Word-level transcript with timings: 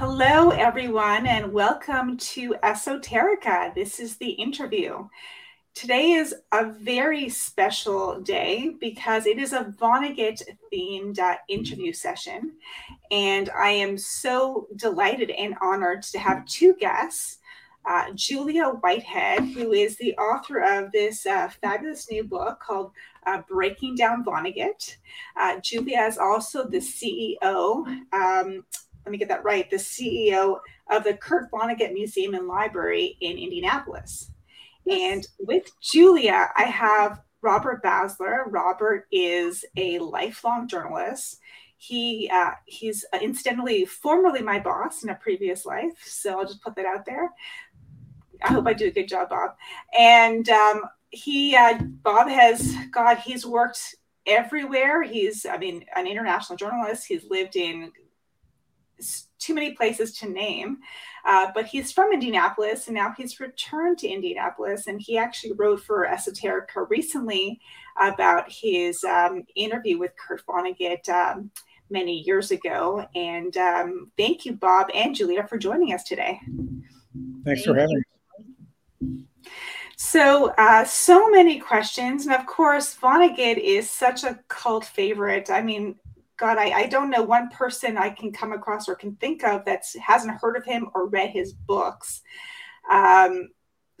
Hello, 0.00 0.48
everyone, 0.48 1.26
and 1.26 1.52
welcome 1.52 2.16
to 2.16 2.54
Esoterica. 2.62 3.74
This 3.74 4.00
is 4.00 4.16
the 4.16 4.30
interview. 4.30 5.06
Today 5.74 6.12
is 6.12 6.34
a 6.52 6.72
very 6.72 7.28
special 7.28 8.18
day 8.18 8.76
because 8.80 9.26
it 9.26 9.38
is 9.38 9.52
a 9.52 9.74
Vonnegut 9.78 10.40
themed 10.72 11.18
uh, 11.18 11.36
interview 11.50 11.92
session. 11.92 12.52
And 13.10 13.50
I 13.50 13.72
am 13.72 13.98
so 13.98 14.68
delighted 14.76 15.32
and 15.32 15.54
honored 15.60 16.02
to 16.04 16.18
have 16.18 16.46
two 16.46 16.74
guests. 16.80 17.36
Uh, 17.84 18.06
Julia 18.14 18.68
Whitehead, 18.68 19.50
who 19.50 19.72
is 19.72 19.98
the 19.98 20.14
author 20.16 20.60
of 20.60 20.90
this 20.92 21.26
uh, 21.26 21.50
fabulous 21.60 22.10
new 22.10 22.24
book 22.24 22.58
called 22.58 22.92
uh, 23.26 23.42
Breaking 23.46 23.96
Down 23.96 24.24
Vonnegut. 24.24 24.96
Uh, 25.38 25.60
Julia 25.60 26.04
is 26.04 26.16
also 26.16 26.66
the 26.66 26.78
CEO, 26.78 27.86
um, 28.14 28.64
let 29.04 29.12
me 29.12 29.18
get 29.18 29.28
that 29.28 29.44
right, 29.44 29.68
the 29.70 29.76
CEO 29.76 30.58
of 30.90 31.04
the 31.04 31.14
Kurt 31.14 31.50
Vonnegut 31.50 31.92
Museum 31.92 32.34
and 32.34 32.46
Library 32.46 33.16
in 33.20 33.38
Indianapolis. 33.38 34.30
And 34.90 35.26
with 35.38 35.70
Julia, 35.80 36.48
I 36.56 36.64
have 36.64 37.20
Robert 37.42 37.82
Basler. 37.82 38.44
Robert 38.46 39.06
is 39.10 39.64
a 39.76 39.98
lifelong 39.98 40.68
journalist. 40.68 41.38
He 41.76 42.30
uh, 42.32 42.50
he's 42.66 43.06
incidentally 43.20 43.86
formerly 43.86 44.42
my 44.42 44.60
boss 44.60 45.02
in 45.02 45.08
a 45.08 45.14
previous 45.14 45.64
life, 45.64 45.98
so 46.04 46.38
I'll 46.38 46.46
just 46.46 46.62
put 46.62 46.76
that 46.76 46.84
out 46.84 47.06
there. 47.06 47.30
I 48.42 48.48
hope 48.48 48.66
I 48.66 48.74
do 48.74 48.88
a 48.88 48.90
good 48.90 49.08
job, 49.08 49.30
Bob. 49.30 49.56
And 49.98 50.46
um, 50.50 50.82
he 51.10 51.56
uh, 51.56 51.78
Bob 52.02 52.28
has 52.28 52.74
God. 52.92 53.18
He's 53.18 53.46
worked 53.46 53.94
everywhere. 54.26 55.02
He's 55.02 55.46
I 55.46 55.56
mean 55.56 55.84
an 55.96 56.06
international 56.06 56.58
journalist. 56.58 57.06
He's 57.06 57.24
lived 57.30 57.56
in 57.56 57.92
too 59.38 59.54
many 59.54 59.72
places 59.72 60.12
to 60.18 60.28
name. 60.28 60.78
Uh, 61.24 61.50
but 61.54 61.66
he's 61.66 61.92
from 61.92 62.12
Indianapolis 62.12 62.86
and 62.86 62.94
now 62.94 63.12
he's 63.16 63.40
returned 63.40 63.98
to 63.98 64.08
Indianapolis. 64.08 64.86
And 64.86 65.00
he 65.00 65.18
actually 65.18 65.52
wrote 65.52 65.82
for 65.82 66.06
Esoterica 66.06 66.88
recently 66.88 67.60
about 68.00 68.50
his 68.50 69.04
um, 69.04 69.44
interview 69.54 69.98
with 69.98 70.12
Kurt 70.16 70.44
Vonnegut 70.46 71.08
um, 71.08 71.50
many 71.90 72.20
years 72.20 72.50
ago. 72.50 73.06
And 73.14 73.56
um, 73.56 74.10
thank 74.16 74.44
you, 74.44 74.52
Bob 74.52 74.88
and 74.94 75.14
Julia, 75.14 75.46
for 75.46 75.58
joining 75.58 75.92
us 75.92 76.04
today. 76.04 76.40
Thanks 77.44 77.64
for 77.64 77.74
having 77.74 77.96
me. 77.96 79.24
So, 79.96 80.54
uh, 80.56 80.84
so 80.84 81.28
many 81.28 81.58
questions. 81.60 82.24
And 82.24 82.34
of 82.34 82.46
course, 82.46 82.96
Vonnegut 82.96 83.58
is 83.58 83.90
such 83.90 84.24
a 84.24 84.40
cult 84.48 84.86
favorite. 84.86 85.50
I 85.50 85.60
mean, 85.60 85.96
God, 86.40 86.56
I, 86.56 86.70
I 86.70 86.86
don't 86.86 87.10
know 87.10 87.22
one 87.22 87.50
person 87.50 87.98
I 87.98 88.08
can 88.08 88.32
come 88.32 88.52
across 88.52 88.88
or 88.88 88.94
can 88.94 89.14
think 89.16 89.44
of 89.44 89.66
that 89.66 89.84
hasn't 90.02 90.40
heard 90.40 90.56
of 90.56 90.64
him 90.64 90.88
or 90.94 91.06
read 91.06 91.28
his 91.28 91.52
books. 91.52 92.22
Um, 92.90 93.50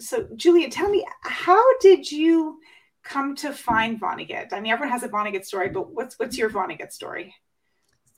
so, 0.00 0.26
Julia, 0.34 0.70
tell 0.70 0.88
me, 0.88 1.06
how 1.20 1.62
did 1.80 2.10
you 2.10 2.58
come 3.04 3.36
to 3.36 3.52
find 3.52 4.00
Vonnegut? 4.00 4.54
I 4.54 4.60
mean, 4.60 4.72
everyone 4.72 4.90
has 4.90 5.02
a 5.02 5.08
Vonnegut 5.10 5.44
story, 5.44 5.68
but 5.68 5.92
what's 5.92 6.18
what's 6.18 6.38
your 6.38 6.48
Vonnegut 6.48 6.92
story? 6.92 7.34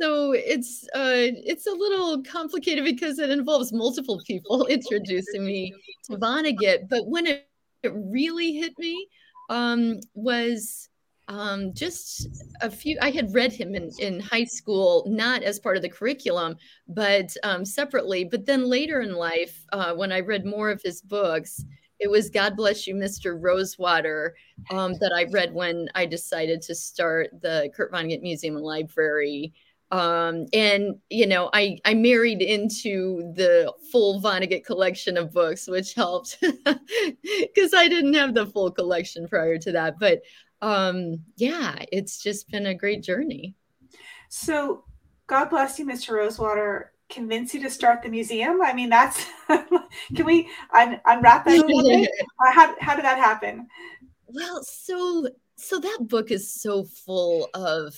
So 0.01 0.33
it's 0.33 0.85
uh, 0.95 1.27
it's 1.45 1.67
a 1.67 1.73
little 1.73 2.23
complicated 2.23 2.85
because 2.85 3.19
it 3.19 3.31
involves 3.31 3.73
multiple 3.73 4.21
people 4.25 4.67
introducing 4.69 5.45
me 5.45 5.75
to 6.05 6.17
Vonnegut. 6.17 6.89
But 6.89 7.09
when 7.09 7.27
it, 7.27 7.49
it 7.83 7.93
really 7.93 8.53
hit 8.53 8.79
me 8.79 9.09
um, 9.51 9.99
was 10.15 10.89
um, 11.33 11.73
just 11.73 12.29
a 12.61 12.71
few 12.71 12.99
i 13.01 13.11
had 13.11 13.33
read 13.35 13.53
him 13.53 13.75
in, 13.75 13.91
in 13.99 14.21
high 14.21 14.45
school 14.45 15.05
not 15.09 15.43
as 15.43 15.59
part 15.59 15.77
of 15.77 15.83
the 15.83 15.89
curriculum 15.89 16.57
but 16.89 17.35
um, 17.43 17.65
separately. 17.65 18.25
But 18.25 18.45
then 18.45 18.69
later 18.69 19.01
in 19.01 19.15
life 19.15 19.65
uh, 19.73 19.95
when 19.95 20.13
i 20.13 20.21
read 20.21 20.45
more 20.45 20.71
of 20.71 20.83
his 20.83 21.01
books 21.01 21.65
it 21.99 22.11
was 22.11 22.29
god 22.29 22.57
bless 22.57 22.87
you 22.87 22.95
mr 22.95 23.37
rosewater 23.41 24.35
um, 24.71 24.93
that 25.01 25.13
i 25.15 25.25
read 25.31 25.55
when 25.55 25.89
i 25.95 26.05
decided 26.05 26.61
to 26.63 26.75
start 26.75 27.31
the 27.41 27.71
kurt 27.75 27.93
vonnegut 27.93 28.23
museum 28.23 28.57
and 28.57 28.65
library. 28.65 29.55
Um, 29.91 30.47
and 30.55 30.97
you 31.11 31.27
know 31.27 31.51
I, 31.53 31.79
I 31.85 31.95
married 31.95 32.41
into 32.41 33.33
the 33.35 33.73
full 33.91 34.23
vonnegut 34.23 34.65
collection 34.65 35.19
of 35.19 35.33
books 35.33 35.67
which 35.69 35.95
helped 35.95 36.39
because 36.41 37.75
i 37.75 37.89
didn't 37.89 38.15
have 38.15 38.35
the 38.35 38.47
full 38.47 38.71
collection 38.71 39.29
prior 39.29 39.59
to 39.59 39.73
that. 39.73 39.99
But 39.99 40.23
um, 40.63 41.25
yeah, 41.37 41.85
it's 41.91 42.23
just 42.23 42.49
been 42.49 42.67
a 42.67 42.75
great 42.75 43.03
journey. 43.03 43.55
So, 44.29 44.85
God 45.27 45.51
bless 45.51 45.79
you, 45.79 45.85
Mr. 45.85 46.15
Rosewater. 46.15 46.93
Convince 47.11 47.53
you 47.53 47.61
to 47.63 47.71
start 47.71 48.03
the 48.03 48.09
museum. 48.09 48.63
I 48.63 48.73
mean, 48.73 48.89
that's 48.89 49.27
can 49.49 50.25
we 50.25 50.49
un- 50.73 51.01
unwrap 51.05 51.45
that 51.45 51.59
a 51.59 51.67
little 51.67 51.83
bit? 51.83 52.11
How, 52.55 52.75
how 52.81 52.97
did 52.97 53.05
that 53.05 53.19
happen? 53.19 53.69
Well, 54.27 54.63
so 54.63 55.29
so 55.57 55.79
that 55.79 55.99
book 56.03 56.31
is 56.31 56.53
so 56.53 56.85
full 56.85 57.49
of 57.55 57.95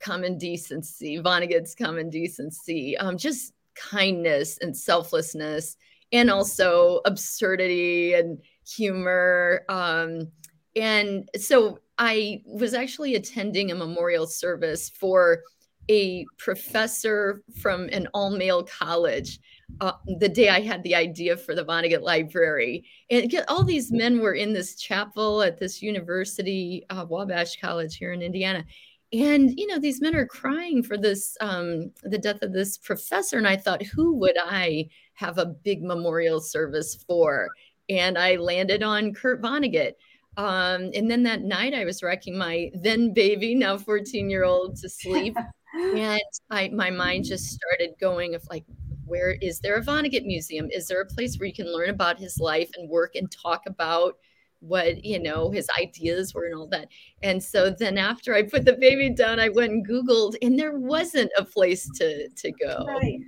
common 0.00 0.38
decency, 0.38 1.18
Vonnegut's 1.18 1.74
common 1.74 2.08
decency, 2.08 2.96
um, 2.96 3.18
just 3.18 3.52
kindness 3.74 4.58
and 4.58 4.76
selflessness, 4.76 5.76
and 6.12 6.30
also 6.30 7.00
absurdity 7.04 8.14
and 8.14 8.40
humor. 8.66 9.64
Um, 9.68 10.32
and 10.74 11.28
so 11.36 11.78
I 11.98 12.42
was 12.44 12.74
actually 12.74 13.14
attending 13.14 13.70
a 13.70 13.74
memorial 13.74 14.26
service 14.26 14.90
for 14.90 15.42
a 15.88 16.26
professor 16.38 17.42
from 17.60 17.88
an 17.92 18.08
all 18.12 18.30
male 18.30 18.64
college 18.64 19.38
uh, 19.80 19.92
the 20.18 20.28
day 20.28 20.48
I 20.48 20.60
had 20.60 20.82
the 20.82 20.94
idea 20.94 21.36
for 21.36 21.54
the 21.54 21.64
Vonnegut 21.64 22.02
Library. 22.02 22.84
And 23.10 23.32
all 23.48 23.64
these 23.64 23.90
men 23.90 24.20
were 24.20 24.34
in 24.34 24.52
this 24.52 24.76
chapel 24.76 25.42
at 25.42 25.58
this 25.58 25.82
university, 25.82 26.84
uh, 26.90 27.04
Wabash 27.08 27.60
College 27.60 27.96
here 27.96 28.12
in 28.12 28.22
Indiana. 28.22 28.64
And, 29.12 29.58
you 29.58 29.66
know, 29.66 29.78
these 29.78 30.00
men 30.00 30.14
are 30.14 30.26
crying 30.26 30.82
for 30.82 30.96
this, 30.96 31.36
um, 31.40 31.92
the 32.02 32.18
death 32.18 32.42
of 32.42 32.52
this 32.52 32.78
professor. 32.78 33.38
And 33.38 33.46
I 33.46 33.56
thought, 33.56 33.82
who 33.82 34.14
would 34.16 34.36
I 34.42 34.88
have 35.14 35.38
a 35.38 35.46
big 35.46 35.82
memorial 35.82 36.40
service 36.40 36.94
for? 37.06 37.48
And 37.88 38.18
I 38.18 38.36
landed 38.36 38.82
on 38.82 39.14
Kurt 39.14 39.40
Vonnegut. 39.42 39.92
Um, 40.36 40.90
and 40.94 41.10
then 41.10 41.22
that 41.22 41.42
night 41.42 41.74
I 41.74 41.84
was 41.84 42.02
wrecking 42.02 42.36
my 42.36 42.70
then 42.74 43.14
baby, 43.14 43.54
now 43.54 43.78
14 43.78 44.28
year 44.28 44.44
old 44.44 44.76
to 44.76 44.88
sleep. 44.88 45.36
and 45.74 46.20
I, 46.50 46.68
my 46.68 46.90
mind 46.90 47.24
just 47.24 47.46
started 47.46 47.94
going 48.00 48.34
of 48.34 48.46
like, 48.50 48.64
where 49.04 49.32
is 49.40 49.60
there 49.60 49.76
a 49.76 49.82
Vonnegut 49.82 50.26
museum? 50.26 50.68
Is 50.70 50.88
there 50.88 51.00
a 51.00 51.06
place 51.06 51.38
where 51.38 51.46
you 51.46 51.54
can 51.54 51.72
learn 51.72 51.90
about 51.90 52.18
his 52.18 52.38
life 52.38 52.70
and 52.76 52.88
work 52.88 53.14
and 53.14 53.30
talk 53.30 53.62
about 53.66 54.16
what, 54.60 55.04
you 55.04 55.22
know, 55.22 55.50
his 55.50 55.68
ideas 55.78 56.34
were 56.34 56.46
and 56.46 56.54
all 56.54 56.66
that. 56.68 56.88
And 57.22 57.42
so 57.42 57.70
then 57.70 57.98
after 57.98 58.34
I 58.34 58.42
put 58.42 58.64
the 58.64 58.72
baby 58.74 59.10
down, 59.10 59.38
I 59.38 59.48
went 59.48 59.72
and 59.72 59.86
Googled 59.86 60.34
and 60.42 60.58
there 60.58 60.78
wasn't 60.78 61.30
a 61.38 61.44
place 61.44 61.88
to, 61.96 62.28
to 62.28 62.52
go. 62.52 62.84
Right. 62.86 63.20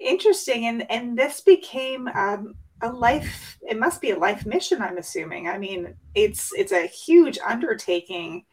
Interesting. 0.00 0.66
And, 0.66 0.90
and 0.90 1.16
this 1.16 1.40
became, 1.40 2.08
um, 2.08 2.54
a 2.82 2.90
life 2.90 3.58
it 3.62 3.78
must 3.78 4.00
be 4.00 4.10
a 4.10 4.18
life 4.18 4.44
mission 4.44 4.82
i'm 4.82 4.98
assuming. 4.98 5.48
I 5.48 5.58
mean 5.58 5.94
it's 6.14 6.52
it's 6.54 6.72
a 6.72 6.86
huge 6.86 7.38
undertaking 7.38 8.44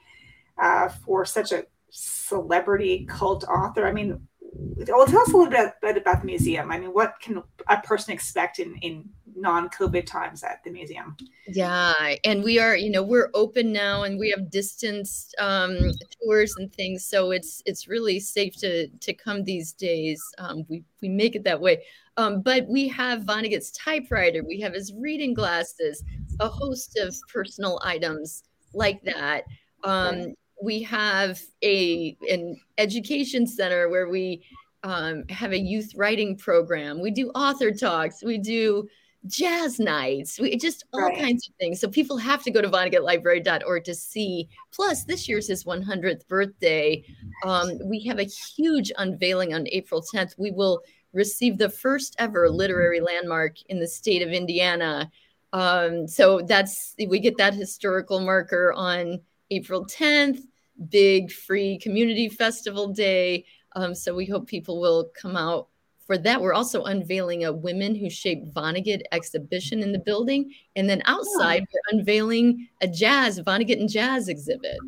uh, 0.61 0.89
for 0.89 1.25
such 1.25 1.51
a 1.51 1.65
celebrity 1.89 3.05
cult 3.09 3.43
author. 3.45 3.87
I 3.87 3.91
mean 3.91 4.27
well 4.53 5.05
tell 5.05 5.21
us 5.21 5.33
a 5.33 5.37
little 5.37 5.51
bit, 5.51 5.73
bit 5.81 5.97
about 5.97 6.21
the 6.21 6.25
museum. 6.25 6.71
I 6.71 6.79
mean 6.79 6.93
what 6.93 7.15
can 7.21 7.43
a 7.67 7.81
person 7.81 8.13
expect 8.13 8.59
in 8.59 8.75
in 8.77 9.09
non-covid 9.35 10.05
times 10.05 10.43
at 10.43 10.63
the 10.63 10.71
museum? 10.71 11.15
Yeah 11.47 11.93
and 12.23 12.43
we 12.43 12.59
are 12.59 12.75
you 12.75 12.89
know 12.89 13.03
we're 13.03 13.29
open 13.33 13.71
now 13.71 14.03
and 14.03 14.19
we 14.19 14.29
have 14.31 14.49
distance 14.49 15.33
um, 15.39 15.77
tours 16.21 16.53
and 16.57 16.73
things 16.73 17.05
so 17.05 17.31
it's 17.31 17.61
it's 17.65 17.87
really 17.87 18.19
safe 18.19 18.55
to 18.57 18.87
to 18.87 19.13
come 19.13 19.43
these 19.43 19.73
days. 19.73 20.21
Um, 20.37 20.65
we 20.69 20.83
we 21.01 21.09
make 21.09 21.35
it 21.35 21.43
that 21.43 21.59
way. 21.59 21.83
Um, 22.17 22.41
but 22.41 22.67
we 22.67 22.87
have 22.89 23.21
Vonnegut's 23.21 23.71
typewriter, 23.71 24.43
we 24.43 24.59
have 24.59 24.73
his 24.73 24.91
reading 24.93 25.33
glasses, 25.33 26.03
a 26.41 26.49
host 26.49 26.97
of 26.97 27.15
personal 27.31 27.79
items 27.83 28.43
like 28.73 29.01
that. 29.03 29.45
Um, 29.85 30.33
we 30.61 30.81
have 30.83 31.39
a 31.63 32.17
an 32.29 32.59
education 32.77 33.47
center 33.47 33.89
where 33.89 34.09
we 34.09 34.43
um, 34.83 35.23
have 35.29 35.51
a 35.51 35.59
youth 35.59 35.93
writing 35.95 36.37
program. 36.37 37.01
We 37.01 37.11
do 37.11 37.29
author 37.31 37.71
talks. 37.71 38.23
We 38.23 38.37
do 38.37 38.87
jazz 39.27 39.79
nights. 39.79 40.39
We 40.39 40.55
just 40.57 40.85
all 40.93 41.01
right. 41.01 41.17
kinds 41.17 41.47
of 41.47 41.55
things. 41.55 41.81
So 41.81 41.89
people 41.89 42.17
have 42.17 42.43
to 42.43 42.51
go 42.51 42.61
to 42.61 42.69
VonnegutLibrary.org 42.69 43.83
to 43.83 43.95
see. 43.95 44.47
Plus, 44.71 45.03
this 45.03 45.27
year's 45.27 45.47
his 45.47 45.65
100th 45.65 46.27
birthday. 46.27 47.03
Um, 47.45 47.77
we 47.83 47.99
have 48.05 48.19
a 48.19 48.23
huge 48.23 48.91
unveiling 48.97 49.53
on 49.53 49.67
April 49.67 50.01
10th. 50.01 50.35
We 50.37 50.51
will 50.51 50.81
receive 51.11 51.57
the 51.57 51.69
first 51.69 52.15
ever 52.19 52.49
literary 52.49 53.01
landmark 53.01 53.61
in 53.63 53.79
the 53.79 53.87
state 53.87 54.21
of 54.21 54.29
Indiana. 54.29 55.11
Um, 55.51 56.07
so 56.07 56.41
that's 56.41 56.95
we 57.07 57.19
get 57.19 57.37
that 57.37 57.55
historical 57.55 58.19
marker 58.19 58.71
on 58.73 59.19
April 59.51 59.85
10th, 59.85 60.41
big 60.89 61.31
free 61.31 61.77
community 61.77 62.29
festival 62.29 62.87
day. 62.87 63.45
Um, 63.75 63.93
so 63.93 64.15
we 64.15 64.25
hope 64.25 64.47
people 64.47 64.79
will 64.79 65.09
come 65.15 65.35
out 65.35 65.67
for 66.09 66.17
that, 66.17 66.41
we're 66.41 66.55
also 66.55 66.85
unveiling 66.85 67.45
a 67.45 67.53
Women 67.53 67.93
Who 67.93 68.09
Shaped 68.09 68.51
Vonnegut 68.51 69.03
exhibition 69.11 69.83
in 69.83 69.91
the 69.91 69.99
building. 69.99 70.51
And 70.75 70.89
then 70.89 71.03
outside, 71.05 71.67
we're 71.71 71.99
unveiling 71.99 72.67
a 72.81 72.87
jazz, 72.87 73.39
Vonnegut 73.39 73.79
and 73.79 73.87
Jazz 73.87 74.27
exhibit. 74.27 74.79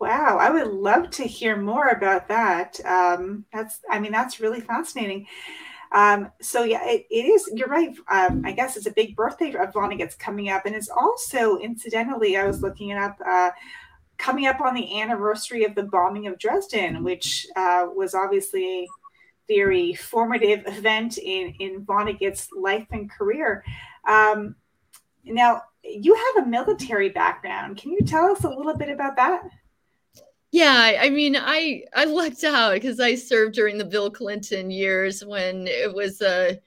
Wow, 0.00 0.38
I 0.40 0.50
would 0.50 0.66
love 0.66 1.10
to 1.10 1.22
hear 1.22 1.56
more 1.56 1.90
about 1.90 2.26
that. 2.26 2.84
Um, 2.84 3.44
that's, 3.52 3.78
I 3.88 4.00
mean, 4.00 4.10
that's 4.10 4.40
really 4.40 4.60
fascinating. 4.60 5.28
Um, 5.92 6.32
so 6.42 6.64
yeah, 6.64 6.84
it, 6.84 7.06
it 7.08 7.26
is. 7.26 7.48
You're 7.54 7.68
right. 7.68 7.96
Um, 8.08 8.42
I 8.44 8.50
guess 8.50 8.76
it's 8.76 8.86
a 8.86 8.92
big 8.92 9.14
birthday 9.14 9.54
of 9.54 9.72
Vonnegut's 9.72 10.16
coming 10.16 10.48
up, 10.48 10.66
and 10.66 10.74
it's 10.74 10.88
also 10.88 11.58
incidentally, 11.58 12.36
I 12.36 12.48
was 12.48 12.62
looking 12.62 12.88
it 12.88 12.98
up. 12.98 13.16
Uh, 13.24 13.50
coming 14.18 14.46
up 14.46 14.60
on 14.60 14.74
the 14.74 15.00
anniversary 15.00 15.64
of 15.64 15.74
the 15.74 15.82
bombing 15.82 16.26
of 16.26 16.38
Dresden, 16.38 17.02
which 17.04 17.46
uh, 17.56 17.86
was 17.94 18.14
obviously 18.14 18.64
a 18.64 18.86
very 19.48 19.94
formative 19.94 20.66
event 20.66 21.18
in, 21.18 21.54
in 21.60 21.84
Vonnegut's 21.84 22.48
life 22.56 22.86
and 22.90 23.10
career. 23.10 23.64
Um, 24.06 24.56
now, 25.24 25.62
you 25.82 26.14
have 26.14 26.44
a 26.44 26.48
military 26.48 27.10
background. 27.10 27.76
Can 27.76 27.92
you 27.92 28.00
tell 28.00 28.26
us 28.26 28.44
a 28.44 28.48
little 28.48 28.76
bit 28.76 28.88
about 28.88 29.16
that? 29.16 29.42
Yeah, 30.52 30.98
I 31.00 31.10
mean, 31.10 31.36
I 31.36 31.84
I 31.94 32.04
lucked 32.04 32.44
out 32.44 32.74
because 32.74 33.00
I 33.00 33.14
served 33.14 33.54
during 33.54 33.78
the 33.78 33.84
Bill 33.84 34.10
Clinton 34.10 34.70
years 34.70 35.24
when 35.24 35.66
it 35.66 35.92
was 35.92 36.22
a 36.22 36.58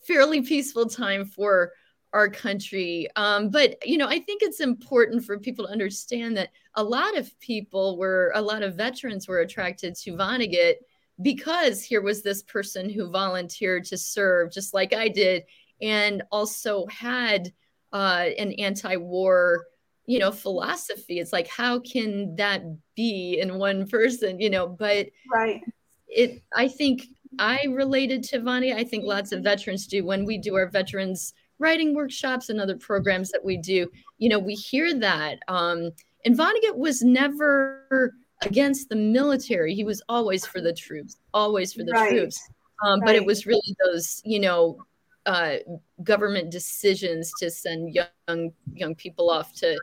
fairly 0.00 0.40
peaceful 0.40 0.86
time 0.86 1.24
for 1.24 1.72
our 2.14 2.28
country. 2.28 3.08
Um, 3.16 3.50
but 3.50 3.76
you 3.86 3.98
know, 3.98 4.08
I 4.08 4.20
think 4.20 4.42
it's 4.42 4.60
important 4.60 5.24
for 5.24 5.38
people 5.38 5.66
to 5.66 5.72
understand 5.72 6.36
that 6.36 6.50
a 6.76 6.82
lot 6.82 7.18
of 7.18 7.38
people 7.40 7.98
were, 7.98 8.32
a 8.34 8.40
lot 8.40 8.62
of 8.62 8.76
veterans 8.76 9.28
were 9.28 9.40
attracted 9.40 9.96
to 9.96 10.12
Vonnegut 10.12 10.76
because 11.20 11.82
here 11.82 12.00
was 12.02 12.22
this 12.22 12.42
person 12.42 12.88
who 12.88 13.10
volunteered 13.10 13.84
to 13.86 13.98
serve 13.98 14.52
just 14.52 14.72
like 14.72 14.94
I 14.94 15.08
did 15.08 15.44
and 15.82 16.22
also 16.30 16.86
had 16.86 17.52
uh, 17.92 18.28
an 18.38 18.52
anti-war 18.52 19.66
you 20.06 20.18
know 20.18 20.30
philosophy. 20.30 21.18
It's 21.18 21.32
like 21.32 21.48
how 21.48 21.78
can 21.80 22.36
that 22.36 22.62
be 22.94 23.38
in 23.40 23.58
one 23.58 23.88
person 23.88 24.38
you 24.40 24.50
know? 24.50 24.66
But 24.68 25.08
right. 25.32 25.62
it 26.06 26.42
i 26.54 26.68
think 26.68 27.04
i 27.38 27.66
related 27.70 28.22
to 28.22 28.38
vani 28.38 28.72
i 28.74 28.84
think 28.84 29.04
lots 29.04 29.32
of 29.32 29.42
veterans 29.42 29.86
do. 29.86 30.04
When 30.04 30.24
we 30.24 30.38
do 30.38 30.54
our 30.54 30.68
veterans 30.68 31.32
writing 31.58 31.94
workshops 31.94 32.48
and 32.48 32.60
other 32.60 32.76
programs 32.76 33.30
that 33.30 33.44
we 33.44 33.56
do 33.56 33.88
you 34.18 34.28
know 34.28 34.38
we 34.38 34.54
hear 34.54 34.98
that 34.98 35.38
um 35.48 35.90
and 36.24 36.36
vonnegut 36.36 36.76
was 36.76 37.02
never 37.02 38.14
against 38.42 38.88
the 38.88 38.96
military. 38.96 39.74
He 39.74 39.84
was 39.84 40.02
always 40.08 40.46
for 40.46 40.60
the 40.60 40.72
troops, 40.72 41.16
always 41.32 41.72
for 41.72 41.84
the 41.84 41.92
right. 41.92 42.10
troops. 42.10 42.40
Um, 42.84 43.00
right. 43.00 43.06
But 43.06 43.16
it 43.16 43.24
was 43.24 43.46
really 43.46 43.76
those, 43.84 44.20
you 44.24 44.40
know, 44.40 44.78
uh, 45.26 45.56
government 46.02 46.50
decisions 46.50 47.32
to 47.38 47.50
send 47.50 47.94
young 47.94 48.52
young 48.74 48.94
people 48.94 49.30
off 49.30 49.54
to 49.54 49.74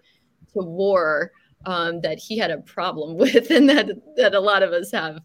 to 0.54 0.60
war 0.60 1.32
um, 1.66 2.02
that 2.02 2.20
he 2.20 2.38
had 2.38 2.52
a 2.52 2.60
problem 2.60 3.18
with, 3.18 3.50
and 3.50 3.70
that 3.70 3.90
that 4.18 4.36
a 4.36 4.40
lot 4.40 4.64
of 4.64 4.72
us 4.72 4.92
have, 4.92 5.20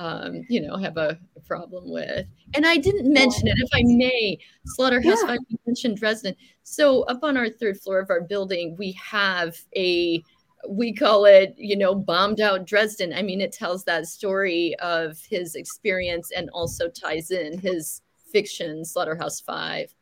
um, 0.00 0.46
you 0.48 0.62
know, 0.62 0.76
have 0.78 0.96
a, 0.96 1.18
a, 1.36 1.40
problem 1.40 1.90
with. 1.90 2.26
And 2.54 2.66
I 2.66 2.78
didn't 2.78 3.12
mention 3.12 3.48
it, 3.48 3.54
if 3.58 3.68
I 3.74 3.82
may, 3.84 4.38
Slaughterhouse 4.64 5.18
yeah. 5.20 5.26
Five. 5.26 5.38
mentioned 5.66 5.98
Dresden. 5.98 6.34
So 6.62 7.02
up 7.02 7.22
on 7.22 7.36
our 7.36 7.50
third 7.50 7.78
floor 7.78 8.00
of 8.00 8.08
our 8.08 8.22
building, 8.22 8.76
we 8.78 8.92
have 8.92 9.58
a 9.76 10.22
we 10.68 10.94
call 10.94 11.26
it, 11.26 11.54
you 11.56 11.76
know, 11.76 11.94
bombed 11.94 12.40
out 12.40 12.66
Dresden. 12.66 13.12
I 13.12 13.22
mean, 13.22 13.42
it 13.42 13.52
tells 13.52 13.84
that 13.84 14.06
story 14.06 14.74
of 14.80 15.18
his 15.28 15.54
experience 15.54 16.30
and 16.34 16.48
also 16.50 16.88
ties 16.88 17.30
in 17.30 17.58
his 17.58 18.00
fiction, 18.32 18.86
Slaughterhouse 18.86 19.40
Five. 19.40 19.94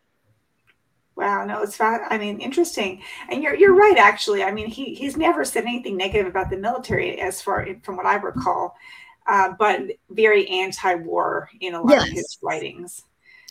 Wow, 1.17 1.45
no, 1.45 1.63
it's 1.63 1.81
I 1.81 2.17
mean, 2.19 2.41
interesting, 2.41 3.03
and 3.29 3.43
you're 3.43 3.57
you're 3.57 3.75
right. 3.75 3.99
Actually, 3.99 4.45
I 4.45 4.53
mean, 4.53 4.69
he 4.69 4.95
he's 4.95 5.17
never 5.17 5.45
said 5.45 5.65
anything 5.65 5.97
negative 5.97 6.29
about 6.29 6.51
the 6.51 6.57
military, 6.57 7.21
as 7.21 7.43
far 7.43 7.67
from 7.83 7.97
what 7.97 8.07
I 8.07 8.15
recall, 8.15 8.77
uh, 9.29 9.53
but 9.59 9.83
very 10.11 10.49
anti-war 10.49 11.51
in 11.61 11.75
a 11.75 11.81
lot 11.81 11.91
yes. 11.91 12.09
of 12.09 12.13
his 12.15 12.39
writings. 12.43 13.05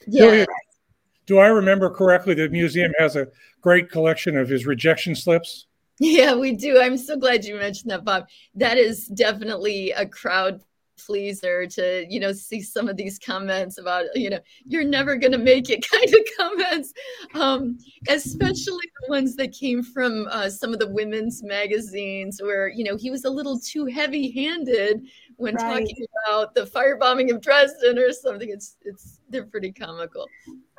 Yeah. 0.08 0.46
Do 1.26 1.40
I 1.40 1.48
remember 1.48 1.90
correctly? 1.90 2.34
The 2.34 2.50
museum 2.50 2.94
has 2.98 3.16
a 3.16 3.28
great 3.62 3.92
collection 3.92 4.38
of 4.38 4.48
his 4.48 4.66
rejection 4.66 5.14
slips. 5.14 5.68
Yeah, 6.00 6.36
we 6.36 6.54
do. 6.54 6.80
I'm 6.80 6.98
so 6.98 7.18
glad 7.18 7.44
you 7.44 7.56
mentioned 7.56 7.92
that, 7.92 8.06
Bob. 8.06 8.28
That 8.56 8.78
is 8.78 9.08
definitely 9.08 9.92
a 9.92 10.06
crowd 10.06 10.62
pleaser 10.98 11.68
to 11.68 12.06
you 12.10 12.20
know 12.20 12.32
see 12.32 12.62
some 12.62 12.90
of 12.90 12.98
these 12.98 13.20
comments 13.20 13.78
about 13.78 14.06
you 14.16 14.30
know 14.30 14.40
you're 14.66 14.84
never 14.84 15.16
going 15.16 15.32
to 15.32 15.38
make 15.38 15.70
it 15.70 15.86
kind 15.92 16.10
of 16.14 16.20
comments 16.38 16.94
um 17.36 17.78
especially 18.10 18.86
the 19.02 19.10
ones 19.10 19.36
that 19.36 19.52
came 19.52 19.84
from 19.84 20.28
uh, 20.32 20.50
some 20.50 20.74
of 20.74 20.80
the 20.80 20.90
women's 20.90 21.44
magazines 21.44 22.42
where 22.42 22.68
you 22.68 22.84
know 22.84 22.98
he 22.98 23.12
was 23.12 23.26
a 23.26 23.30
little 23.30 23.60
too 23.60 23.86
heavy 23.86 24.32
handed 24.32 25.08
when 25.38 25.56
right. 25.56 25.80
talking 25.80 26.06
about 26.28 26.54
the 26.54 26.66
firebombing 26.66 27.34
of 27.34 27.42
Dresden 27.42 27.98
or 27.98 28.12
something. 28.12 28.50
It's 28.50 28.76
it's 28.84 29.20
they're 29.30 29.46
pretty 29.46 29.72
comical. 29.72 30.28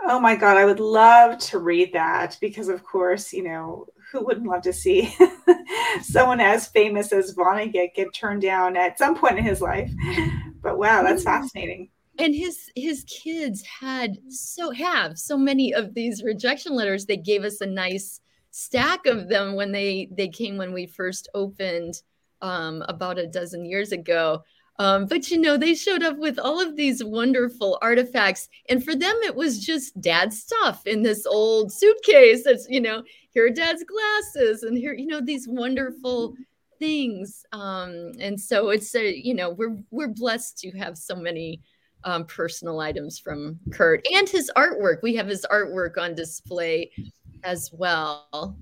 Oh 0.04 0.20
my 0.20 0.36
god, 0.36 0.56
I 0.56 0.64
would 0.64 0.80
love 0.80 1.38
to 1.38 1.58
read 1.58 1.92
that 1.94 2.36
because 2.40 2.68
of 2.68 2.84
course, 2.84 3.32
you 3.32 3.44
know, 3.44 3.86
who 4.12 4.24
wouldn't 4.24 4.46
love 4.46 4.62
to 4.62 4.72
see 4.72 5.14
someone 6.02 6.40
as 6.40 6.68
famous 6.68 7.12
as 7.12 7.34
Vonnegut 7.34 7.94
get 7.94 8.12
turned 8.12 8.42
down 8.42 8.76
at 8.76 8.98
some 8.98 9.16
point 9.16 9.38
in 9.38 9.44
his 9.44 9.60
life? 9.60 9.90
But 10.60 10.78
wow, 10.78 11.02
that's 11.02 11.22
fascinating. 11.22 11.90
And 12.18 12.34
his 12.34 12.70
his 12.74 13.04
kids 13.04 13.62
had 13.62 14.18
so 14.28 14.72
have 14.72 15.18
so 15.18 15.38
many 15.38 15.72
of 15.72 15.94
these 15.94 16.24
rejection 16.24 16.74
letters. 16.74 17.06
They 17.06 17.16
gave 17.16 17.44
us 17.44 17.60
a 17.60 17.66
nice 17.66 18.20
stack 18.50 19.06
of 19.06 19.28
them 19.28 19.54
when 19.54 19.70
they 19.70 20.08
they 20.10 20.28
came 20.28 20.56
when 20.56 20.72
we 20.72 20.86
first 20.86 21.28
opened 21.34 22.02
um, 22.42 22.84
about 22.88 23.18
a 23.18 23.26
dozen 23.26 23.64
years 23.64 23.92
ago. 23.92 24.42
Um, 24.80 25.06
but 25.06 25.30
you 25.30 25.38
know, 25.38 25.56
they 25.56 25.74
showed 25.74 26.02
up 26.02 26.18
with 26.18 26.38
all 26.38 26.60
of 26.60 26.76
these 26.76 27.02
wonderful 27.02 27.78
artifacts. 27.82 28.48
And 28.68 28.84
for 28.84 28.94
them, 28.94 29.16
it 29.24 29.34
was 29.34 29.64
just 29.64 30.00
dad's 30.00 30.40
stuff 30.40 30.86
in 30.86 31.02
this 31.02 31.26
old 31.26 31.72
suitcase. 31.72 32.44
That's, 32.44 32.68
you 32.68 32.80
know, 32.80 33.02
here 33.30 33.46
are 33.46 33.50
dad's 33.50 33.84
glasses 33.84 34.62
and 34.62 34.78
here, 34.78 34.94
you 34.94 35.06
know, 35.06 35.20
these 35.20 35.48
wonderful 35.48 36.34
things. 36.78 37.44
Um, 37.52 38.12
and 38.20 38.40
so 38.40 38.70
it's 38.70 38.94
a, 38.94 39.16
you 39.16 39.34
know, 39.34 39.50
we're 39.50 39.78
we're 39.90 40.08
blessed 40.08 40.58
to 40.58 40.70
have 40.78 40.96
so 40.96 41.16
many 41.16 41.60
um, 42.04 42.24
personal 42.26 42.78
items 42.78 43.18
from 43.18 43.58
Kurt 43.72 44.06
and 44.12 44.28
his 44.28 44.50
artwork. 44.56 45.02
We 45.02 45.16
have 45.16 45.26
his 45.26 45.44
artwork 45.50 45.98
on 45.98 46.14
display 46.14 46.92
as 47.42 47.70
well. 47.72 48.56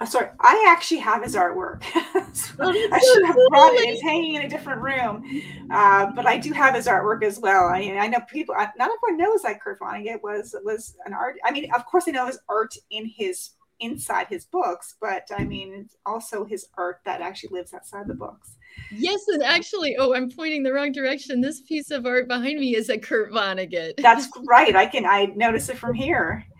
Uh, 0.00 0.06
sorry, 0.06 0.28
I 0.40 0.66
actually 0.68 1.00
have 1.00 1.22
his 1.22 1.34
artwork. 1.34 1.82
so 2.34 2.54
oh, 2.60 2.88
I 2.92 2.98
should 2.98 3.26
have 3.26 3.36
brought 3.50 3.74
it. 3.74 3.88
It's 3.88 4.02
hanging 4.02 4.34
in 4.34 4.42
a 4.42 4.48
different 4.48 4.82
room, 4.82 5.24
uh, 5.70 6.10
but 6.14 6.26
I 6.26 6.38
do 6.38 6.52
have 6.52 6.74
his 6.74 6.86
artwork 6.86 7.22
as 7.22 7.38
well. 7.38 7.66
I 7.66 7.80
mean, 7.80 7.98
I 7.98 8.06
know 8.06 8.20
people. 8.28 8.54
Not 8.54 8.72
everyone 8.78 9.18
knows 9.18 9.42
that 9.42 9.60
Kurt 9.60 9.80
Vonnegut 9.80 10.22
was 10.22 10.54
was 10.64 10.96
an 11.04 11.12
art. 11.12 11.36
I 11.44 11.50
mean, 11.50 11.70
of 11.74 11.84
course, 11.86 12.04
they 12.04 12.12
know 12.12 12.26
his 12.26 12.40
art 12.48 12.74
in 12.90 13.06
his 13.06 13.50
inside 13.80 14.26
his 14.28 14.44
books, 14.44 14.96
but 15.00 15.28
I 15.36 15.44
mean, 15.44 15.72
it's 15.74 15.96
also 16.04 16.44
his 16.44 16.66
art 16.76 17.00
that 17.04 17.20
actually 17.20 17.50
lives 17.52 17.74
outside 17.74 18.08
the 18.08 18.14
books. 18.14 18.56
Yes, 18.90 19.26
and 19.28 19.42
actually, 19.42 19.96
oh, 19.98 20.14
I'm 20.14 20.30
pointing 20.30 20.62
the 20.62 20.72
wrong 20.72 20.92
direction. 20.92 21.40
This 21.40 21.60
piece 21.62 21.90
of 21.90 22.06
art 22.06 22.28
behind 22.28 22.58
me 22.58 22.74
is 22.74 22.88
a 22.88 22.98
Kurt 22.98 23.32
Vonnegut. 23.32 23.94
That's 23.98 24.28
right. 24.48 24.74
I 24.74 24.86
can 24.86 25.04
I 25.04 25.26
notice 25.36 25.68
it 25.68 25.78
from 25.78 25.94
here. 25.94 26.44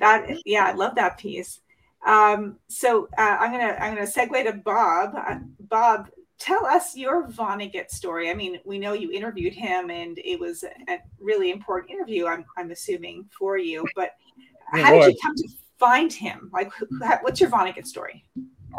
That 0.00 0.28
yeah, 0.44 0.66
I 0.66 0.72
love 0.72 0.96
that 0.96 1.16
piece. 1.16 1.60
Um, 2.06 2.58
so 2.68 3.08
uh, 3.16 3.36
I'm 3.40 3.52
gonna 3.52 3.76
I'm 3.80 3.94
gonna 3.94 4.06
segue 4.06 4.44
to 4.44 4.54
Bob. 4.54 5.14
Uh, 5.14 5.38
Bob, 5.60 6.08
tell 6.38 6.66
us 6.66 6.96
your 6.96 7.28
Vonnegut 7.28 7.90
story. 7.90 8.30
I 8.30 8.34
mean, 8.34 8.58
we 8.64 8.78
know 8.78 8.92
you 8.92 9.12
interviewed 9.12 9.54
him, 9.54 9.90
and 9.90 10.18
it 10.18 10.38
was 10.38 10.64
a 10.64 10.98
really 11.20 11.50
important 11.50 11.92
interview. 11.92 12.26
I'm 12.26 12.44
I'm 12.56 12.70
assuming 12.72 13.28
for 13.36 13.56
you, 13.56 13.86
but 13.94 14.12
how 14.72 14.98
did 14.98 15.14
you 15.14 15.18
come 15.22 15.36
to 15.36 15.48
find 15.78 16.12
him? 16.12 16.50
Like, 16.52 16.72
what's 17.22 17.40
your 17.40 17.50
Vonnegut 17.50 17.86
story? 17.86 18.24